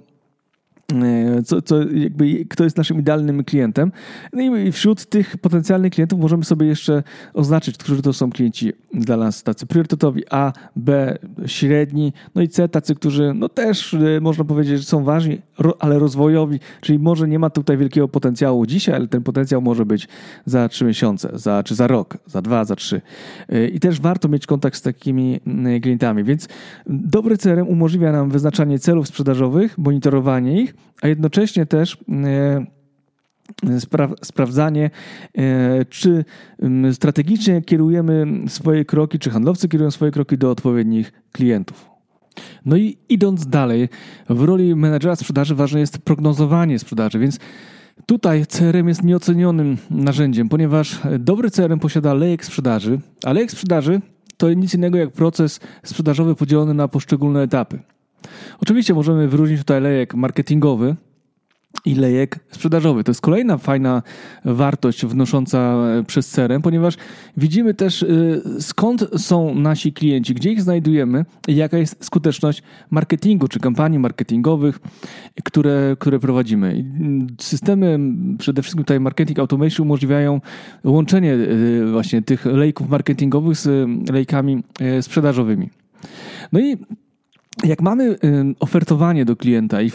co, 1.45 1.61
co 1.61 1.91
jakby, 1.91 2.45
kto 2.45 2.63
jest 2.63 2.77
naszym 2.77 2.99
idealnym 2.99 3.43
klientem. 3.43 3.91
No 4.33 4.57
i 4.57 4.71
wśród 4.71 5.05
tych 5.05 5.37
potencjalnych 5.37 5.93
klientów 5.93 6.19
możemy 6.19 6.43
sobie 6.43 6.67
jeszcze 6.67 7.03
oznaczyć, 7.33 7.77
którzy 7.77 8.01
to 8.01 8.13
są 8.13 8.29
klienci 8.29 8.73
dla 8.93 9.17
nas 9.17 9.43
tacy 9.43 9.65
priorytetowi 9.65 10.23
A, 10.29 10.53
B, 10.75 11.17
średni, 11.45 12.13
no 12.35 12.41
i 12.41 12.47
C, 12.47 12.69
tacy, 12.69 12.95
którzy 12.95 13.33
no 13.35 13.49
też 13.49 13.93
e, 13.93 14.21
można 14.21 14.43
powiedzieć, 14.43 14.77
że 14.77 14.83
są 14.83 15.03
ważni, 15.03 15.41
ale 15.79 15.99
rozwojowi, 15.99 16.59
czyli 16.81 16.99
może 16.99 17.27
nie 17.27 17.39
ma 17.39 17.49
tutaj 17.49 17.77
wielkiego 17.77 18.07
potencjału 18.07 18.65
dzisiaj, 18.65 18.95
ale 18.95 19.07
ten 19.07 19.23
potencjał 19.23 19.61
może 19.61 19.85
być 19.85 20.07
za 20.45 20.69
trzy 20.69 20.85
miesiące, 20.85 21.29
za, 21.33 21.63
czy 21.63 21.75
za 21.75 21.87
rok, 21.87 22.17
za 22.25 22.41
dwa, 22.41 22.65
za 22.65 22.75
trzy. 22.75 23.01
E, 23.49 23.67
I 23.67 23.79
też 23.79 23.99
warto 24.01 24.29
mieć 24.29 24.45
kontakt 24.45 24.75
z 24.75 24.81
takimi 24.81 25.39
klientami, 25.81 26.23
więc 26.23 26.47
dobry 26.87 27.37
CRM 27.37 27.67
umożliwia 27.67 28.11
nam 28.11 28.29
wyznaczanie 28.29 28.79
celów 28.79 29.07
sprzedażowych, 29.07 29.77
monitorowanie 29.77 30.61
ich, 30.61 30.78
a 31.01 31.07
jednocześnie 31.07 31.65
też 31.65 31.97
e, 33.67 33.79
spra 33.79 34.09
sprawdzanie, 34.23 34.89
e, 35.37 35.85
czy 35.85 36.25
strategicznie 36.91 37.61
kierujemy 37.61 38.27
swoje 38.47 38.85
kroki, 38.85 39.19
czy 39.19 39.29
handlowcy 39.29 39.67
kierują 39.67 39.91
swoje 39.91 40.11
kroki 40.11 40.37
do 40.37 40.51
odpowiednich 40.51 41.13
klientów. 41.31 41.89
No 42.65 42.77
i 42.77 42.97
idąc 43.09 43.47
dalej, 43.47 43.89
w 44.29 44.43
roli 44.43 44.75
menedżera 44.75 45.15
sprzedaży 45.15 45.55
ważne 45.55 45.79
jest 45.79 45.97
prognozowanie 45.97 46.79
sprzedaży, 46.79 47.19
więc 47.19 47.39
tutaj 48.05 48.45
CRM 48.45 48.87
jest 48.87 49.03
nieocenionym 49.03 49.77
narzędziem, 49.89 50.49
ponieważ 50.49 50.99
dobry 51.19 51.51
CRM 51.51 51.79
posiada 51.79 52.13
lejek 52.13 52.45
sprzedaży, 52.45 52.99
a 53.25 53.33
lejek 53.33 53.51
sprzedaży 53.51 54.01
to 54.37 54.53
nic 54.53 54.73
innego 54.73 54.97
jak 54.97 55.11
proces 55.11 55.59
sprzedażowy 55.83 56.35
podzielony 56.35 56.73
na 56.73 56.87
poszczególne 56.87 57.41
etapy. 57.41 57.79
Oczywiście 58.61 58.93
możemy 58.93 59.27
wyróżnić 59.27 59.59
tutaj 59.59 59.81
lejek 59.81 60.15
marketingowy, 60.15 60.95
i 61.85 61.95
lejek 61.95 62.39
sprzedażowy. 62.51 63.03
To 63.03 63.09
jest 63.09 63.21
kolejna 63.21 63.57
fajna 63.57 64.03
wartość 64.45 65.05
wnosząca 65.05 65.77
przez 66.07 66.31
CRM, 66.31 66.61
ponieważ 66.61 66.95
widzimy 67.37 67.73
też 67.73 68.03
y, 68.03 68.41
skąd 68.59 69.05
są 69.17 69.55
nasi 69.55 69.93
klienci, 69.93 70.33
gdzie 70.33 70.51
ich 70.51 70.61
znajdujemy 70.61 71.25
i 71.47 71.55
jaka 71.55 71.77
jest 71.77 72.05
skuteczność 72.05 72.63
marketingu 72.89 73.47
czy 73.47 73.59
kampanii 73.59 73.99
marketingowych, 73.99 74.79
które, 75.43 75.95
które 75.99 76.19
prowadzimy. 76.19 76.85
Systemy, 77.41 77.99
przede 78.37 78.61
wszystkim 78.61 78.83
tutaj 78.83 78.99
marketing 78.99 79.39
automation 79.39 79.87
umożliwiają 79.87 80.41
łączenie 80.83 81.33
y, 81.33 81.91
właśnie 81.91 82.21
tych 82.21 82.45
lejków 82.45 82.89
marketingowych 82.89 83.57
z 83.57 83.89
lejkami 84.11 84.63
sprzedażowymi. 85.01 85.69
No 86.51 86.59
i 86.59 86.77
jak 87.63 87.81
mamy 87.81 88.15
ofertowanie 88.59 89.25
do 89.25 89.35
klienta 89.35 89.81
i 89.81 89.91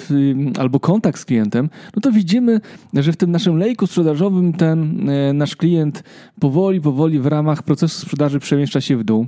albo 0.59 0.81
kontakt 0.81 1.21
z 1.21 1.25
klientem, 1.25 1.71
no 1.97 2.01
to 2.03 2.13
widzimy, 2.13 2.61
że 2.95 3.13
w 3.13 3.17
tym 3.17 3.31
naszym 3.31 3.57
lejku 3.57 3.87
sprzedażowym 3.87 4.53
ten 4.53 5.09
e, 5.11 5.33
nasz 5.33 5.57
klient 5.57 6.05
powoli, 6.41 6.81
powoli 6.81 7.21
w 7.21 7.27
ramach 7.27 7.63
procesu 7.63 8.01
sprzedaży 8.01 8.39
przemieszcza 8.39 8.81
się 8.81 8.97
w 8.97 9.05
dół. 9.05 9.27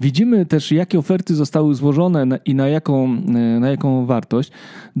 Widzimy 0.00 0.46
też, 0.46 0.72
jakie 0.72 0.98
oferty 0.98 1.34
zostały 1.34 1.74
złożone 1.74 2.26
i 2.44 2.54
na 2.54 2.68
jaką, 2.68 3.20
na 3.60 3.70
jaką 3.70 4.06
wartość. 4.06 4.50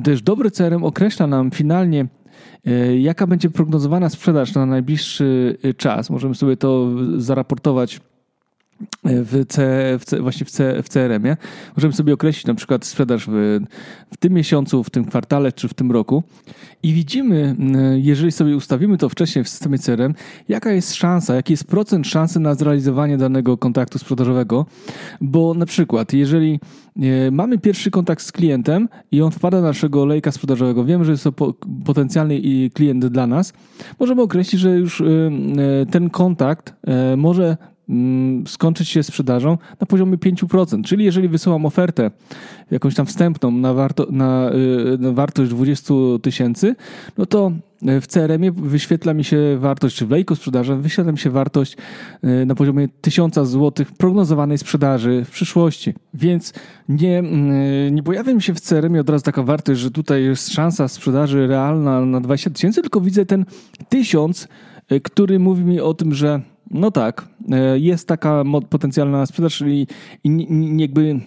Też 0.04 0.22
dobry 0.22 0.50
CRM 0.50 0.84
określa 0.84 1.26
nam 1.26 1.50
finalnie, 1.50 2.06
jaka 2.98 3.26
będzie 3.26 3.50
prognozowana 3.50 4.08
sprzedaż 4.08 4.54
na 4.54 4.66
najbliższy 4.66 5.58
czas. 5.76 6.10
Możemy 6.10 6.34
sobie 6.34 6.56
to 6.56 6.90
zaraportować 7.16 8.00
w, 9.04 9.44
C, 9.48 9.62
w 9.98 10.04
C, 10.04 10.20
właśnie 10.20 10.46
w, 10.46 10.50
C, 10.50 10.82
w 10.82 10.88
CRM-ie. 10.88 11.36
Możemy 11.76 11.94
sobie 11.94 12.14
określić 12.14 12.46
na 12.46 12.54
przykład 12.54 12.84
sprzedaż 12.84 13.26
w, 13.28 13.60
w 14.10 14.16
tym 14.16 14.32
miesiącu, 14.32 14.84
w 14.84 14.90
tym 14.90 15.04
kwartale 15.04 15.52
czy 15.52 15.68
w 15.68 15.74
tym 15.74 15.92
roku 15.92 16.22
i 16.82 16.92
widzimy, 16.92 17.56
jeżeli 17.96 18.32
sobie 18.32 18.56
ustawimy 18.56 18.98
to 18.98 19.08
wcześniej 19.08 19.44
w 19.44 19.48
systemie 19.48 19.78
CRM, 19.78 20.14
jaka 20.48 20.72
jest 20.72 20.94
szansa, 20.94 21.34
jaki 21.34 21.52
jest 21.52 21.64
procent 21.64 22.06
szansy 22.06 22.40
na 22.40 22.54
zrealizowanie 22.54 23.16
danego 23.18 23.56
kontaktu 23.58 23.98
sprzedażowego, 23.98 24.66
bo 25.20 25.54
na 25.54 25.66
przykład 25.66 26.12
jeżeli 26.12 26.60
e, 26.96 27.30
mamy 27.30 27.58
pierwszy 27.58 27.90
kontakt 27.90 28.22
z 28.22 28.32
klientem 28.32 28.88
i 29.12 29.22
on 29.22 29.30
wpada 29.30 29.60
do 29.60 29.66
naszego 29.66 30.06
lejka 30.06 30.32
sprzedażowego, 30.32 30.84
wiemy, 30.84 31.04
że 31.04 31.12
jest 31.12 31.24
to 31.24 31.32
potencjalny 31.84 32.40
klient 32.74 33.06
dla 33.06 33.26
nas, 33.26 33.52
możemy 34.00 34.22
określić, 34.22 34.60
że 34.60 34.78
już 34.78 35.00
e, 35.00 35.04
ten 35.90 36.10
kontakt 36.10 36.74
może 37.16 37.56
skończyć 38.46 38.88
się 38.88 39.02
sprzedażą 39.02 39.58
na 39.80 39.86
poziomie 39.86 40.16
5%. 40.16 40.84
Czyli 40.84 41.04
jeżeli 41.04 41.28
wysyłam 41.28 41.66
ofertę 41.66 42.10
jakąś 42.70 42.94
tam 42.94 43.06
wstępną 43.06 43.50
na, 43.50 43.74
warto, 43.74 44.06
na, 44.10 44.50
y, 44.94 44.98
na 44.98 45.12
wartość 45.12 45.50
20 45.50 45.94
tysięcy, 46.22 46.76
no 47.18 47.26
to 47.26 47.52
w 47.82 48.06
CRM-ie 48.06 48.52
wyświetla 48.52 49.14
mi 49.14 49.24
się 49.24 49.56
wartość, 49.58 49.96
czy 49.96 50.06
w 50.06 50.10
lejku 50.10 50.34
sprzedaży 50.34 50.76
wyświetla 50.76 51.12
mi 51.12 51.18
się 51.18 51.30
wartość 51.30 51.76
y, 52.24 52.46
na 52.46 52.54
poziomie 52.54 52.88
1000 53.00 53.34
zł 53.34 53.86
prognozowanej 53.98 54.58
sprzedaży 54.58 55.24
w 55.24 55.30
przyszłości. 55.30 55.94
Więc 56.14 56.52
nie, 56.88 57.22
y, 57.88 57.90
nie 57.92 58.02
pojawia 58.02 58.34
mi 58.34 58.42
się 58.42 58.54
w 58.54 58.60
CRM-ie 58.60 59.00
od 59.00 59.10
razu 59.10 59.24
taka 59.24 59.42
wartość, 59.42 59.80
że 59.80 59.90
tutaj 59.90 60.24
jest 60.24 60.52
szansa 60.52 60.88
sprzedaży 60.88 61.46
realna 61.46 62.06
na 62.06 62.20
20 62.20 62.50
tysięcy, 62.50 62.82
tylko 62.82 63.00
widzę 63.00 63.26
ten 63.26 63.44
1000, 63.88 64.48
który 65.02 65.38
mówi 65.38 65.64
mi 65.64 65.80
o 65.80 65.94
tym, 65.94 66.14
że 66.14 66.40
no 66.70 66.90
tak, 66.90 67.28
e, 67.52 67.78
jest 67.78 68.08
taka 68.08 68.44
potencjalna 68.70 69.26
sprzedaż, 69.26 69.56
czyli 69.56 69.86
jakby 70.76 71.20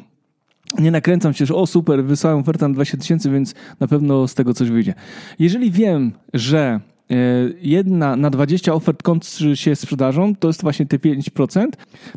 nie 0.80 0.92
nakręcam 0.92 1.34
się, 1.34 1.46
że 1.46 1.56
o 1.56 1.68
super, 1.68 2.04
wysłałem 2.04 2.40
ofertę 2.40 2.68
na 2.68 2.74
20 2.74 2.98
tysięcy, 2.98 3.32
więc 3.32 3.56
na 3.80 3.88
pewno 3.88 4.28
z 4.28 4.36
tego 4.36 4.54
coś 4.54 4.70
wyjdzie. 4.70 4.94
Jeżeli 5.40 5.72
wiem, 5.72 6.12
że 6.34 6.80
e, 7.12 7.16
jedna 7.62 8.16
na 8.16 8.30
20 8.30 8.74
ofert 8.74 9.04
kończy 9.04 9.58
się 9.58 9.76
sprzedażą, 9.76 10.36
to 10.36 10.48
jest 10.48 10.62
właśnie 10.62 10.86
te 10.86 10.98
5%, 10.98 11.68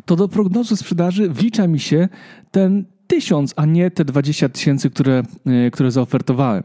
to 0.05 0.15
do 0.15 0.27
prognozy 0.27 0.77
sprzedaży 0.77 1.29
wlicza 1.29 1.67
mi 1.67 1.79
się 1.79 2.09
ten 2.51 2.85
tysiąc, 3.07 3.53
a 3.55 3.65
nie 3.65 3.91
te 3.91 4.05
20 4.05 4.49
tysięcy, 4.49 4.89
które, 4.89 5.23
e, 5.45 5.71
które 5.71 5.91
zaofertowałem. 5.91 6.63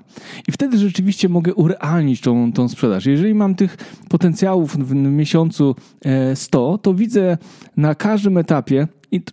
I 0.49 0.53
wtedy 0.53 0.79
rzeczywiście 0.79 1.29
mogę 1.29 1.55
urealnić 1.55 2.21
tą, 2.21 2.53
tą 2.53 2.69
sprzedaż. 2.69 3.07
Jeżeli 3.07 3.35
mam 3.35 3.55
tych 3.55 3.77
potencjałów 4.09 4.77
w 4.77 4.95
miesiącu 4.95 5.75
100, 6.35 6.75
e, 6.75 6.79
to 6.79 6.95
widzę 6.95 7.39
na 7.77 7.95
każdym 7.95 8.39
etapie 8.39 8.89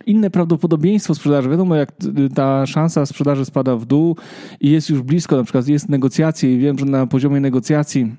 inne 0.06 0.30
prawdopodobieństwo 0.30 1.16
sprzedaży. 1.16 1.50
Wiadomo, 1.50 1.76
jak 1.76 1.92
ta 2.36 2.66
szansa 2.66 3.06
sprzedaży 3.06 3.46
spada 3.46 3.76
w 3.76 3.86
dół 3.86 4.16
i 4.62 4.72
jest 4.72 4.90
już 4.90 5.02
blisko, 5.02 5.38
na 5.38 5.44
przykład 5.44 5.68
jest 5.68 5.90
negocjacje 5.90 6.56
i 6.56 6.60
wiem, 6.60 6.80
że 6.80 6.86
na 6.86 7.08
poziomie 7.08 7.40
negocjacji 7.40 8.16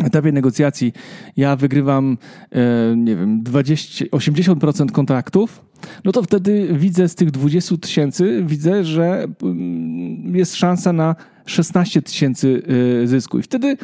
etapie 0.00 0.32
negocjacji 0.32 0.92
ja 1.36 1.56
wygrywam, 1.56 2.18
e, 2.52 2.96
nie 2.96 3.16
wiem, 3.16 3.42
20, 3.42 4.04
80% 4.10 4.92
kontraktów, 4.92 5.64
no 6.04 6.12
to 6.12 6.22
wtedy 6.22 6.68
widzę 6.72 7.08
z 7.08 7.14
tych 7.14 7.30
20 7.30 7.76
tysięcy, 7.76 8.42
widzę, 8.46 8.84
że 8.84 9.26
mm, 9.42 10.36
jest 10.36 10.56
szansa 10.56 10.92
na 10.92 11.14
16 11.46 12.02
tysięcy 12.02 12.62
y, 13.02 13.08
zysku. 13.08 13.38
I 13.38 13.42
wtedy 13.42 13.76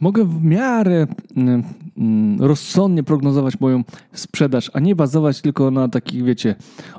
mogę 0.00 0.24
w 0.24 0.44
miarę 0.44 1.06
mm, 1.36 1.62
mm, 1.98 2.42
rozsądnie 2.42 3.02
prognozować 3.02 3.60
moją 3.60 3.84
sprzedaż, 4.12 4.70
a 4.74 4.80
nie 4.80 4.96
bazować 4.96 5.40
tylko 5.40 5.70
na 5.70 5.88
takich, 5.88 6.24
wiecie, 6.24 6.54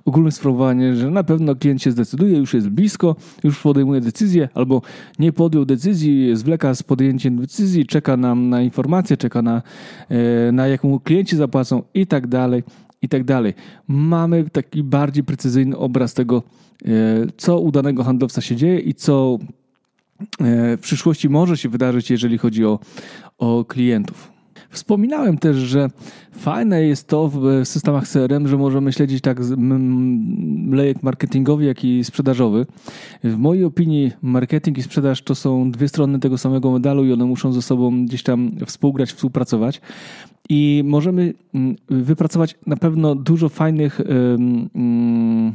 ogólnym 0.05 0.31
sprawowaniu, 0.31 0.95
że 0.95 1.11
na 1.11 1.23
pewno 1.23 1.55
klient 1.55 1.81
się 1.81 1.91
zdecyduje, 1.91 2.37
już 2.37 2.53
jest 2.53 2.69
blisko, 2.69 3.15
już 3.43 3.61
podejmuje 3.61 4.01
decyzję, 4.01 4.49
albo 4.53 4.81
nie 5.19 5.31
podjął 5.31 5.65
decyzji, 5.65 6.35
zwleka 6.35 6.75
z 6.75 6.83
podjęciem 6.83 7.37
decyzji, 7.37 7.85
czeka 7.85 8.17
nam 8.17 8.49
na 8.49 8.61
informację, 8.61 9.17
czeka 9.17 9.41
na, 9.41 9.61
e, 10.09 10.51
na 10.51 10.67
jaką 10.67 10.99
klienci 10.99 11.35
zapłacą 11.35 11.83
i 11.93 12.07
tak 12.07 12.27
dalej 12.27 12.63
i 13.03 13.07
tak 13.09 13.23
dalej. 13.23 13.53
Mamy 13.87 14.49
taki 14.49 14.83
bardziej 14.83 15.23
precyzyjny 15.23 15.77
obraz 15.77 16.13
tego, 16.13 16.43
e, 16.85 16.89
co 17.37 17.59
u 17.59 17.71
danego 17.71 18.03
handlowca 18.03 18.41
się 18.41 18.55
dzieje 18.55 18.79
i 18.79 18.93
co 18.93 19.37
e, 20.39 20.77
w 20.77 20.79
przyszłości 20.81 21.29
może 21.29 21.57
się 21.57 21.69
wydarzyć, 21.69 22.11
jeżeli 22.11 22.37
chodzi 22.37 22.65
o, 22.65 22.79
o 23.37 23.65
klientów. 23.65 24.32
Wspominałem 24.73 25.37
też, 25.37 25.57
że 25.57 25.89
fajne 26.31 26.83
jest 26.83 27.07
to 27.07 27.29
w 27.29 27.61
systemach 27.63 28.07
CRM, 28.07 28.47
że 28.47 28.57
możemy 28.57 28.93
śledzić 28.93 29.21
tak 29.21 29.39
lejek 30.71 31.03
marketingowy, 31.03 31.65
jak 31.65 31.83
i 31.85 32.03
sprzedażowy. 32.03 32.65
W 33.23 33.37
mojej 33.37 33.63
opinii 33.63 34.11
marketing 34.21 34.77
i 34.77 34.83
sprzedaż 34.83 35.21
to 35.21 35.35
są 35.35 35.71
dwie 35.71 35.87
strony 35.87 36.19
tego 36.19 36.37
samego 36.37 36.71
medalu 36.71 37.05
i 37.05 37.13
one 37.13 37.25
muszą 37.25 37.53
ze 37.53 37.61
sobą 37.61 38.05
gdzieś 38.05 38.23
tam 38.23 38.51
współgrać, 38.65 39.13
współpracować. 39.13 39.81
I 40.49 40.83
możemy 40.85 41.33
mm, 41.53 41.75
wypracować 41.89 42.55
na 42.67 42.77
pewno 42.77 43.15
dużo 43.15 43.49
fajnych 43.49 44.01
um, 44.31 45.53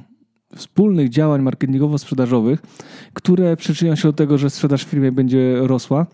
wspólnych 0.57 1.09
działań 1.09 1.43
marketingowo-sprzedażowych, 1.43 2.59
które 3.13 3.57
przyczynią 3.57 3.95
się 3.95 4.09
do 4.09 4.13
tego, 4.13 4.39
że 4.39 4.51
sprzedaż 4.51 4.85
w 4.85 4.89
firmie 4.89 5.13
będzie 5.13 5.57
rosła 5.61 6.07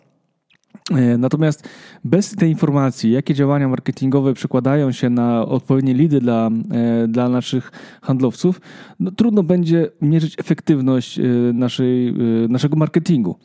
natomiast 1.18 1.68
bez 2.04 2.36
tej 2.36 2.50
informacji, 2.50 3.12
jakie 3.12 3.34
działania 3.34 3.68
marketingowe 3.68 4.34
przekładają 4.34 4.92
się 4.92 5.10
na 5.10 5.46
odpowiednie 5.46 5.94
lidy 5.94 6.20
dla, 6.20 6.50
e, 6.70 7.08
dla 7.08 7.28
naszych 7.28 7.72
handlowców, 8.02 8.60
no, 9.00 9.10
trudno 9.10 9.42
będzie 9.42 9.90
mierzyć 10.02 10.34
efektywność 10.38 11.18
e, 11.18 11.22
naszej, 11.54 12.14
naszego 12.48 12.76
marketingu. 12.76 13.36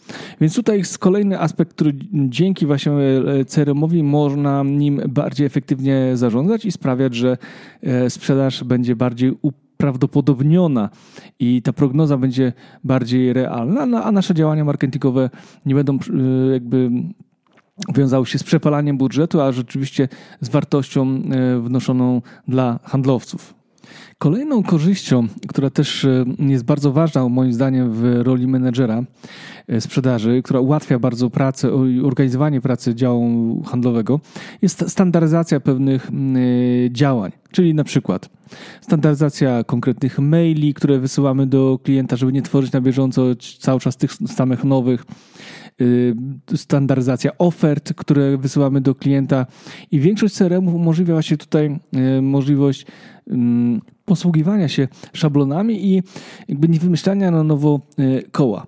Więc 0.41 0.55
tutaj 0.55 0.77
jest 0.77 0.97
kolejny 0.97 1.39
aspekt, 1.39 1.73
który 1.73 1.93
dzięki 2.13 2.65
właśnie 2.65 2.91
CRM-owi 3.47 4.03
można 4.03 4.63
nim 4.63 5.01
bardziej 5.09 5.45
efektywnie 5.47 6.11
zarządzać 6.13 6.65
i 6.65 6.71
sprawiać, 6.71 7.15
że 7.15 7.37
sprzedaż 8.09 8.63
będzie 8.63 8.95
bardziej 8.95 9.33
prawdopodobniona 9.77 10.89
i 11.39 11.61
ta 11.61 11.73
prognoza 11.73 12.17
będzie 12.17 12.53
bardziej 12.83 13.33
realna, 13.33 13.85
no, 13.85 14.03
a 14.03 14.11
nasze 14.11 14.33
działania 14.33 14.65
marketingowe 14.65 15.29
nie 15.65 15.75
będą 15.75 15.97
jakby 16.53 16.91
wiązały 17.95 18.25
się 18.25 18.39
z 18.39 18.43
przepalaniem 18.43 18.97
budżetu, 18.97 19.41
a 19.41 19.51
rzeczywiście 19.51 20.07
z 20.41 20.49
wartością 20.49 21.21
e, 21.31 21.59
wnoszoną 21.59 22.21
dla 22.47 22.79
handlowców. 22.83 23.53
Kolejną 24.17 24.63
korzyścią, 24.63 25.27
która 25.47 25.69
też 25.69 26.05
e, 26.05 26.25
jest 26.39 26.65
bardzo 26.65 26.91
ważna 26.91 27.29
moim 27.29 27.53
zdaniem 27.53 27.93
w 27.93 28.21
roli 28.23 28.47
menedżera 28.47 29.03
e, 29.67 29.81
sprzedaży, 29.81 30.41
która 30.43 30.59
ułatwia 30.59 30.99
bardzo 30.99 31.29
pracę 31.29 31.71
i 31.89 32.01
organizowanie 32.01 32.61
pracy 32.61 32.95
działu 32.95 33.63
handlowego, 33.63 34.19
jest 34.61 34.89
standaryzacja 34.89 35.59
pewnych 35.59 36.11
działań. 36.89 37.31
Czyli 37.51 37.73
na 37.73 37.83
przykład 37.83 38.29
standaryzacja 38.81 39.63
konkretnych 39.63 40.19
maili, 40.19 40.73
które 40.73 40.99
wysyłamy 40.99 41.47
do 41.47 41.79
klienta, 41.83 42.15
żeby 42.15 42.33
nie 42.33 42.41
tworzyć 42.41 42.71
na 42.71 42.81
bieżąco 42.81 43.21
cały 43.59 43.79
czas 43.79 43.97
tych 43.97 44.13
samych 44.13 44.63
nowych 44.63 45.05
standaryzacja 46.55 47.37
ofert, 47.37 47.93
które 47.93 48.37
wysyłamy 48.37 48.81
do 48.81 48.95
klienta 48.95 49.45
i 49.91 49.99
większość 49.99 50.35
CRM-ów 50.35 50.75
umożliwia 50.75 51.13
właśnie 51.13 51.37
tutaj 51.37 51.79
y, 52.17 52.21
możliwość 52.21 52.85
mm, 53.27 53.81
posługiwania 54.05 54.67
się 54.67 54.87
szablonami 55.13 55.85
i 55.93 56.03
jakby 56.47 56.67
nie 56.67 56.79
wymyślania 56.79 57.31
na 57.31 57.43
nowo 57.43 57.81
y, 57.99 58.23
koła. 58.31 58.67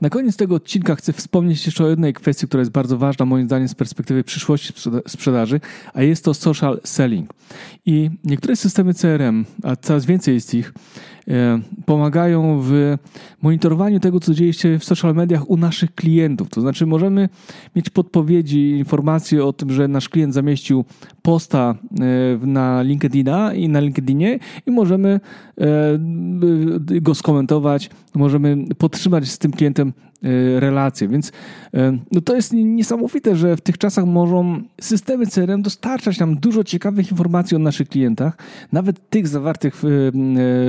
Na 0.00 0.10
koniec 0.10 0.36
tego 0.36 0.54
odcinka 0.54 0.96
chcę 0.96 1.12
wspomnieć 1.12 1.66
jeszcze 1.66 1.84
o 1.84 1.88
jednej 1.88 2.14
kwestii, 2.14 2.46
która 2.46 2.60
jest 2.60 2.70
bardzo 2.70 2.98
ważna 2.98 3.26
moim 3.26 3.46
zdaniem 3.46 3.68
z 3.68 3.74
perspektywy 3.74 4.24
przyszłości 4.24 4.72
sprzedaży, 5.08 5.60
a 5.94 6.02
jest 6.02 6.24
to 6.24 6.34
social 6.34 6.80
selling. 6.84 7.30
I 7.86 8.10
niektóre 8.24 8.56
systemy 8.56 8.94
CRM, 8.94 9.44
a 9.62 9.76
coraz 9.76 10.06
więcej 10.06 10.34
jest 10.34 10.54
ich, 10.54 10.72
pomagają 11.86 12.60
w 12.62 12.96
monitorowaniu 13.42 14.00
tego, 14.00 14.20
co 14.20 14.34
dzieje 14.34 14.52
się 14.52 14.78
w 14.78 14.84
social 14.84 15.14
mediach 15.14 15.50
u 15.50 15.56
naszych 15.56 15.94
klientów. 15.94 16.48
To 16.48 16.60
znaczy, 16.60 16.86
możemy 16.86 17.28
mieć 17.76 17.90
podpowiedzi, 17.90 18.70
informacje 18.70 19.44
o 19.44 19.52
tym, 19.52 19.72
że 19.72 19.88
nasz 19.88 20.08
klient 20.08 20.34
zamieścił 20.34 20.84
posta 21.22 21.74
e, 22.42 22.46
na 22.46 22.82
LinkedIna 22.82 23.54
i 23.54 23.68
na 23.68 23.80
LinkedInie 23.80 24.38
i 24.66 24.70
możemy 24.70 25.20
e, 25.60 25.98
go 27.00 27.14
skomentować, 27.14 27.90
możemy 28.14 28.56
podtrzymać 28.78 29.28
z 29.28 29.38
tym 29.38 29.52
klientem 29.52 29.92
relacje. 30.58 31.08
Więc 31.08 31.28
y, 31.28 31.32
no 32.12 32.20
to 32.20 32.36
jest 32.36 32.52
niesamowite, 32.52 33.36
że 33.36 33.56
w 33.56 33.60
tych 33.60 33.78
czasach 33.78 34.06
mogą 34.06 34.62
systemy 34.80 35.26
CRM 35.26 35.62
dostarczać 35.62 36.18
nam 36.18 36.36
dużo 36.36 36.64
ciekawych 36.64 37.10
informacji 37.10 37.56
o 37.56 37.58
naszych 37.58 37.88
klientach, 37.88 38.36
nawet 38.72 39.10
tych 39.10 39.28
zawartych 39.28 39.76
w, 39.76 39.84
y, 39.84 40.10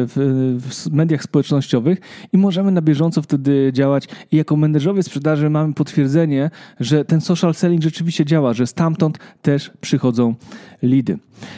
w, 0.08 0.58
w 0.60 0.92
mediach 0.92 1.24
społecznościowych 1.24 2.00
i 2.34 2.38
możemy 2.38 2.72
na 2.72 2.82
bieżąco 2.82 3.22
wtedy 3.22 3.72
działać. 3.74 4.08
I 4.32 4.38
jako 4.38 4.56
menedżerowie 4.56 5.04
sprzedaży 5.04 5.50
mamy 5.50 5.74
potwierdzenie, 5.74 6.50
że 6.80 7.06
ten 7.06 7.22
social 7.22 7.54
selling 7.54 7.84
rzeczywiście 7.84 8.26
działa, 8.26 8.54
że 8.54 8.68
stamtąd 8.68 9.18
też 9.42 9.72
przychodzą 9.82 10.36
lidy. 10.82 11.18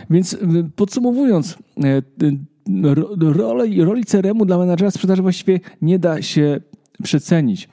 Więc 0.10 0.38
podsumowując, 0.75 1.58
roli, 3.21 3.84
roli 3.84 4.06
CRM-u 4.06 4.45
dla 4.45 4.58
menedżera 4.58 4.91
sprzedaży 4.91 5.21
właściwie 5.21 5.60
nie 5.82 5.99
da 5.99 6.21
się 6.21 6.60
przecenić. 7.04 7.70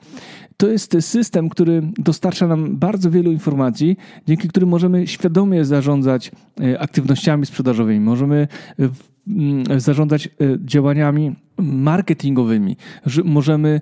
To 0.57 0.67
jest 0.67 0.97
system, 0.99 1.49
który 1.49 1.81
dostarcza 1.97 2.47
nam 2.47 2.77
bardzo 2.77 3.11
wielu 3.11 3.31
informacji, 3.31 3.97
dzięki 4.27 4.47
którym 4.47 4.69
możemy 4.69 5.07
świadomie 5.07 5.65
zarządzać 5.65 6.31
e, 6.61 6.79
aktywnościami 6.79 7.45
sprzedażowymi, 7.45 7.99
możemy 7.99 8.47
e, 8.79 8.89
mm, 9.27 9.79
zarządzać 9.79 10.27
e, 10.27 10.29
działaniami 10.65 11.35
marketingowymi, 11.59 12.77
możemy 13.23 13.81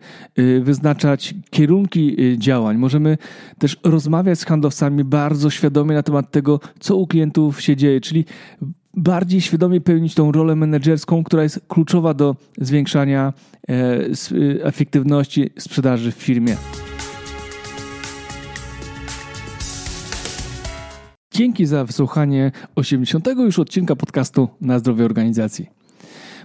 wyznaczać 0.62 1.36
kierunki 1.50 2.16
działań, 2.38 2.78
możemy 2.78 3.18
też 3.60 3.78
rozmawiać 3.84 4.40
z 4.40 4.46
handlowcami 4.46 5.04
bardzo 5.04 5.50
świadomie 5.50 5.96
na 5.96 6.04
temat 6.04 6.32
tego, 6.32 6.60
co 6.80 6.96
u 6.96 7.08
klientów 7.08 7.62
się 7.62 7.76
dzieje, 7.76 8.02
czyli 8.02 8.26
bardziej 8.96 9.42
świadomie 9.42 9.82
pełnić 9.82 10.16
tą 10.16 10.32
rolę 10.32 10.56
menedżerską, 10.56 11.24
która 11.24 11.44
jest 11.44 11.60
kluczowa 11.68 12.14
do 12.14 12.36
zwiększania 12.58 13.34
e, 13.70 13.74
e, 13.74 14.64
efektywności 14.64 15.50
sprzedaży 15.60 16.12
w 16.12 16.16
firmie. 16.16 16.58
Dzięki 21.32 21.66
za 21.66 21.86
wysłuchanie 21.86 22.52
80. 22.76 23.28
już 23.28 23.60
odcinka 23.60 23.96
podcastu 23.96 24.50
na 24.62 24.80
zdrowie 24.80 25.06
organizacji. 25.06 25.85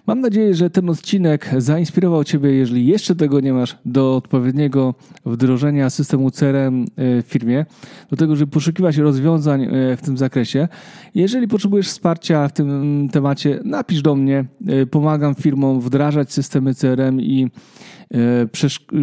Mam 0.07 0.21
nadzieję, 0.21 0.55
że 0.55 0.71
ten 0.71 0.91
odcinek 0.91 1.51
zainspirował 1.59 2.25
Ciebie, 2.25 2.53
jeżeli 2.53 2.87
jeszcze 2.87 3.17
tego 3.17 3.41
nie 3.41 3.53
masz, 3.53 3.77
do 3.85 4.17
odpowiedniego 4.17 4.95
wdrożenia 5.27 5.91
systemu 5.91 6.31
CRM 6.31 6.85
e, 6.85 7.23
w 7.23 7.27
firmie, 7.27 7.67
do 8.11 8.17
tego, 8.17 8.37
żeby 8.37 8.53
poszukiwać 8.53 8.97
rozwiązań 8.97 9.63
e, 9.65 9.97
w 9.97 10.03
tym 10.03 10.19
zakresie. 10.19 10.69
Jeżeli 11.15 11.49
potrzebujesz 11.49 11.89
wsparcia 11.89 12.49
w 12.49 12.53
tym 12.53 13.09
temacie, 13.13 13.61
napisz 13.65 14.03
do 14.03 14.15
mnie. 14.15 14.45
E, 14.67 14.87
pomagam 14.87 15.35
firmom 15.35 15.81
wdrażać 15.81 16.33
systemy 16.33 16.75
CRM 16.75 17.21
i 17.21 17.51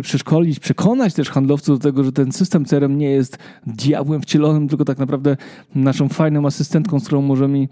przeszkolić, 0.04 0.60
przekonać 0.60 1.14
też 1.14 1.30
handlowców 1.30 1.80
do 1.80 1.84
tego, 1.84 2.04
że 2.04 2.12
ten 2.12 2.32
system 2.32 2.66
CRM 2.66 2.98
nie 2.98 3.10
jest 3.10 3.38
diabłem 3.68 4.22
wcielonym, 4.22 4.68
tylko 4.68 4.86
tak 4.86 4.98
naprawdę 4.98 5.38
naszą 5.76 6.10
fajną 6.10 6.46
asystentką, 6.46 7.00
z 7.00 7.06
którą 7.06 7.22
możemy 7.22 7.68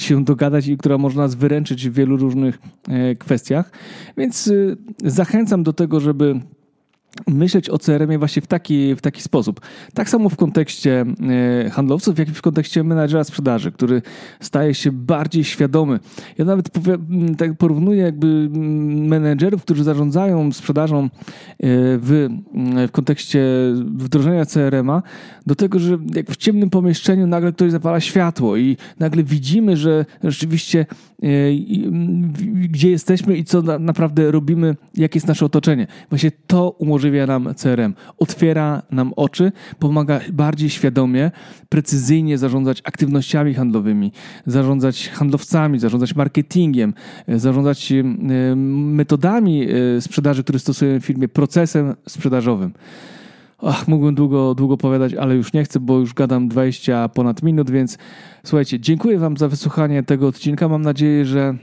się 0.00 0.24
dogadać 0.24 0.66
i 0.66 0.76
która 0.76 0.98
może 0.98 1.16
nas 1.16 1.34
wyręczyć 1.34 1.88
w 1.88 1.94
wielu 1.94 2.16
różnych 2.16 2.58
e, 2.88 3.14
kwestiach. 3.14 3.70
Więc 4.16 4.48
e, 4.48 4.52
zachęcam 5.10 5.62
do 5.62 5.72
tego, 5.72 6.00
żeby 6.00 6.40
myśleć 7.26 7.70
o 7.70 7.78
CRM-ie 7.78 8.18
właśnie 8.18 8.42
w 8.42 8.46
taki, 8.46 8.94
w 8.94 9.00
taki 9.00 9.22
sposób. 9.22 9.60
Tak 9.94 10.08
samo 10.08 10.28
w 10.28 10.36
kontekście 10.36 11.04
e, 11.66 11.70
handlowców, 11.70 12.18
jak 12.18 12.28
i 12.28 12.32
w 12.32 12.42
kontekście 12.42 12.84
menadżera 12.84 13.24
sprzedaży, 13.24 13.72
który 13.72 14.02
staje 14.40 14.74
się 14.74 14.92
bardziej 14.92 15.44
świadomy. 15.44 16.00
Ja 16.38 16.44
nawet 16.44 16.70
tak 17.38 17.54
porównuję 17.54 18.02
jakby 18.02 18.48
menedżerów, 19.08 19.62
którzy 19.62 19.84
zarządzają 19.84 20.52
sprzedażą 20.52 21.04
e, 21.04 21.08
w, 21.60 22.28
w 22.88 22.90
kontekście 22.90 23.42
wdrożenia 23.96 24.46
CRM-a 24.46 25.02
do 25.46 25.54
tego, 25.54 25.78
że 25.78 25.98
jak 26.14 26.30
w 26.30 26.36
ciemnym 26.36 26.70
pomieszczeniu 26.70 27.26
nagle 27.26 27.52
ktoś 27.52 27.70
zapala 27.70 28.00
światło 28.00 28.56
i 28.56 28.76
nagle 28.98 29.24
widzimy, 29.24 29.76
że 29.76 30.04
rzeczywiście 30.24 30.86
e, 31.22 31.26
gdzie 32.54 32.90
jesteśmy 32.90 33.36
i 33.36 33.44
co 33.44 33.62
naprawdę 33.62 34.30
robimy, 34.30 34.76
jakie 34.94 35.16
jest 35.16 35.28
nasze 35.28 35.46
otoczenie. 35.46 35.86
Właśnie 36.10 36.30
to 36.46 36.70
umożliwia 36.70 36.97
umożliwia 36.98 37.26
nam 37.26 37.54
CRM. 37.54 37.94
Otwiera 38.18 38.82
nam 38.90 39.12
oczy, 39.16 39.52
pomaga 39.78 40.20
bardziej 40.32 40.70
świadomie, 40.70 41.30
precyzyjnie 41.68 42.38
zarządzać 42.38 42.82
aktywnościami 42.84 43.54
handlowymi, 43.54 44.12
zarządzać 44.46 45.08
handlowcami, 45.08 45.78
zarządzać 45.78 46.14
marketingiem, 46.14 46.94
zarządzać 47.28 47.92
metodami 48.66 49.66
e, 49.70 50.00
sprzedaży, 50.00 50.42
które 50.42 50.58
stosujemy 50.58 51.00
w 51.00 51.04
firmie, 51.04 51.28
procesem 51.28 51.94
sprzedażowym. 52.08 52.72
Ach, 53.62 53.88
mógłbym 53.88 54.14
długo, 54.14 54.54
długo 54.54 54.74
opowiadać, 54.74 55.14
ale 55.14 55.34
już 55.34 55.52
nie 55.52 55.64
chcę, 55.64 55.80
bo 55.80 55.98
już 55.98 56.14
gadam 56.14 56.48
20 56.48 57.08
ponad 57.08 57.42
minut, 57.42 57.70
więc 57.70 57.98
słuchajcie, 58.44 58.80
dziękuję 58.80 59.18
Wam 59.18 59.36
za 59.36 59.48
wysłuchanie 59.48 60.02
tego 60.02 60.26
odcinka. 60.26 60.68
Mam 60.68 60.82
nadzieję, 60.82 61.24
że 61.24 61.54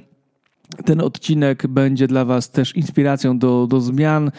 ten 0.85 1.01
odcinek 1.01 1.67
będzie 1.67 2.07
dla 2.07 2.25
Was 2.25 2.51
też 2.51 2.75
inspiracją 2.75 3.39
do, 3.39 3.67
do 3.67 3.81
zmian, 3.81 4.31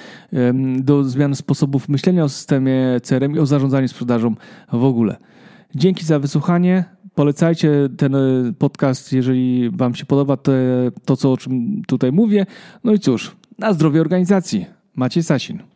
do 0.78 1.04
zmian 1.04 1.36
sposobów 1.36 1.88
myślenia 1.88 2.24
o 2.24 2.28
systemie 2.28 3.00
CRM 3.02 3.36
i 3.36 3.38
o 3.38 3.46
zarządzaniu 3.46 3.88
sprzedażą 3.88 4.34
w 4.72 4.84
ogóle. 4.84 5.16
Dzięki 5.74 6.04
za 6.04 6.18
wysłuchanie. 6.18 6.84
Polecajcie 7.14 7.88
ten 7.96 8.14
e, 8.14 8.18
podcast, 8.58 9.12
jeżeli 9.12 9.70
Wam 9.70 9.94
się 9.94 10.06
podoba 10.06 10.36
to, 11.04 11.16
co 11.16 11.32
o 11.32 11.36
czym 11.36 11.82
tutaj 11.86 12.12
mówię. 12.12 12.46
No 12.84 12.92
i 12.92 12.98
cóż, 12.98 13.36
na 13.58 13.72
zdrowie 13.72 14.00
organizacji. 14.00 14.66
Macie 14.94 15.22
Sasin. 15.22 15.75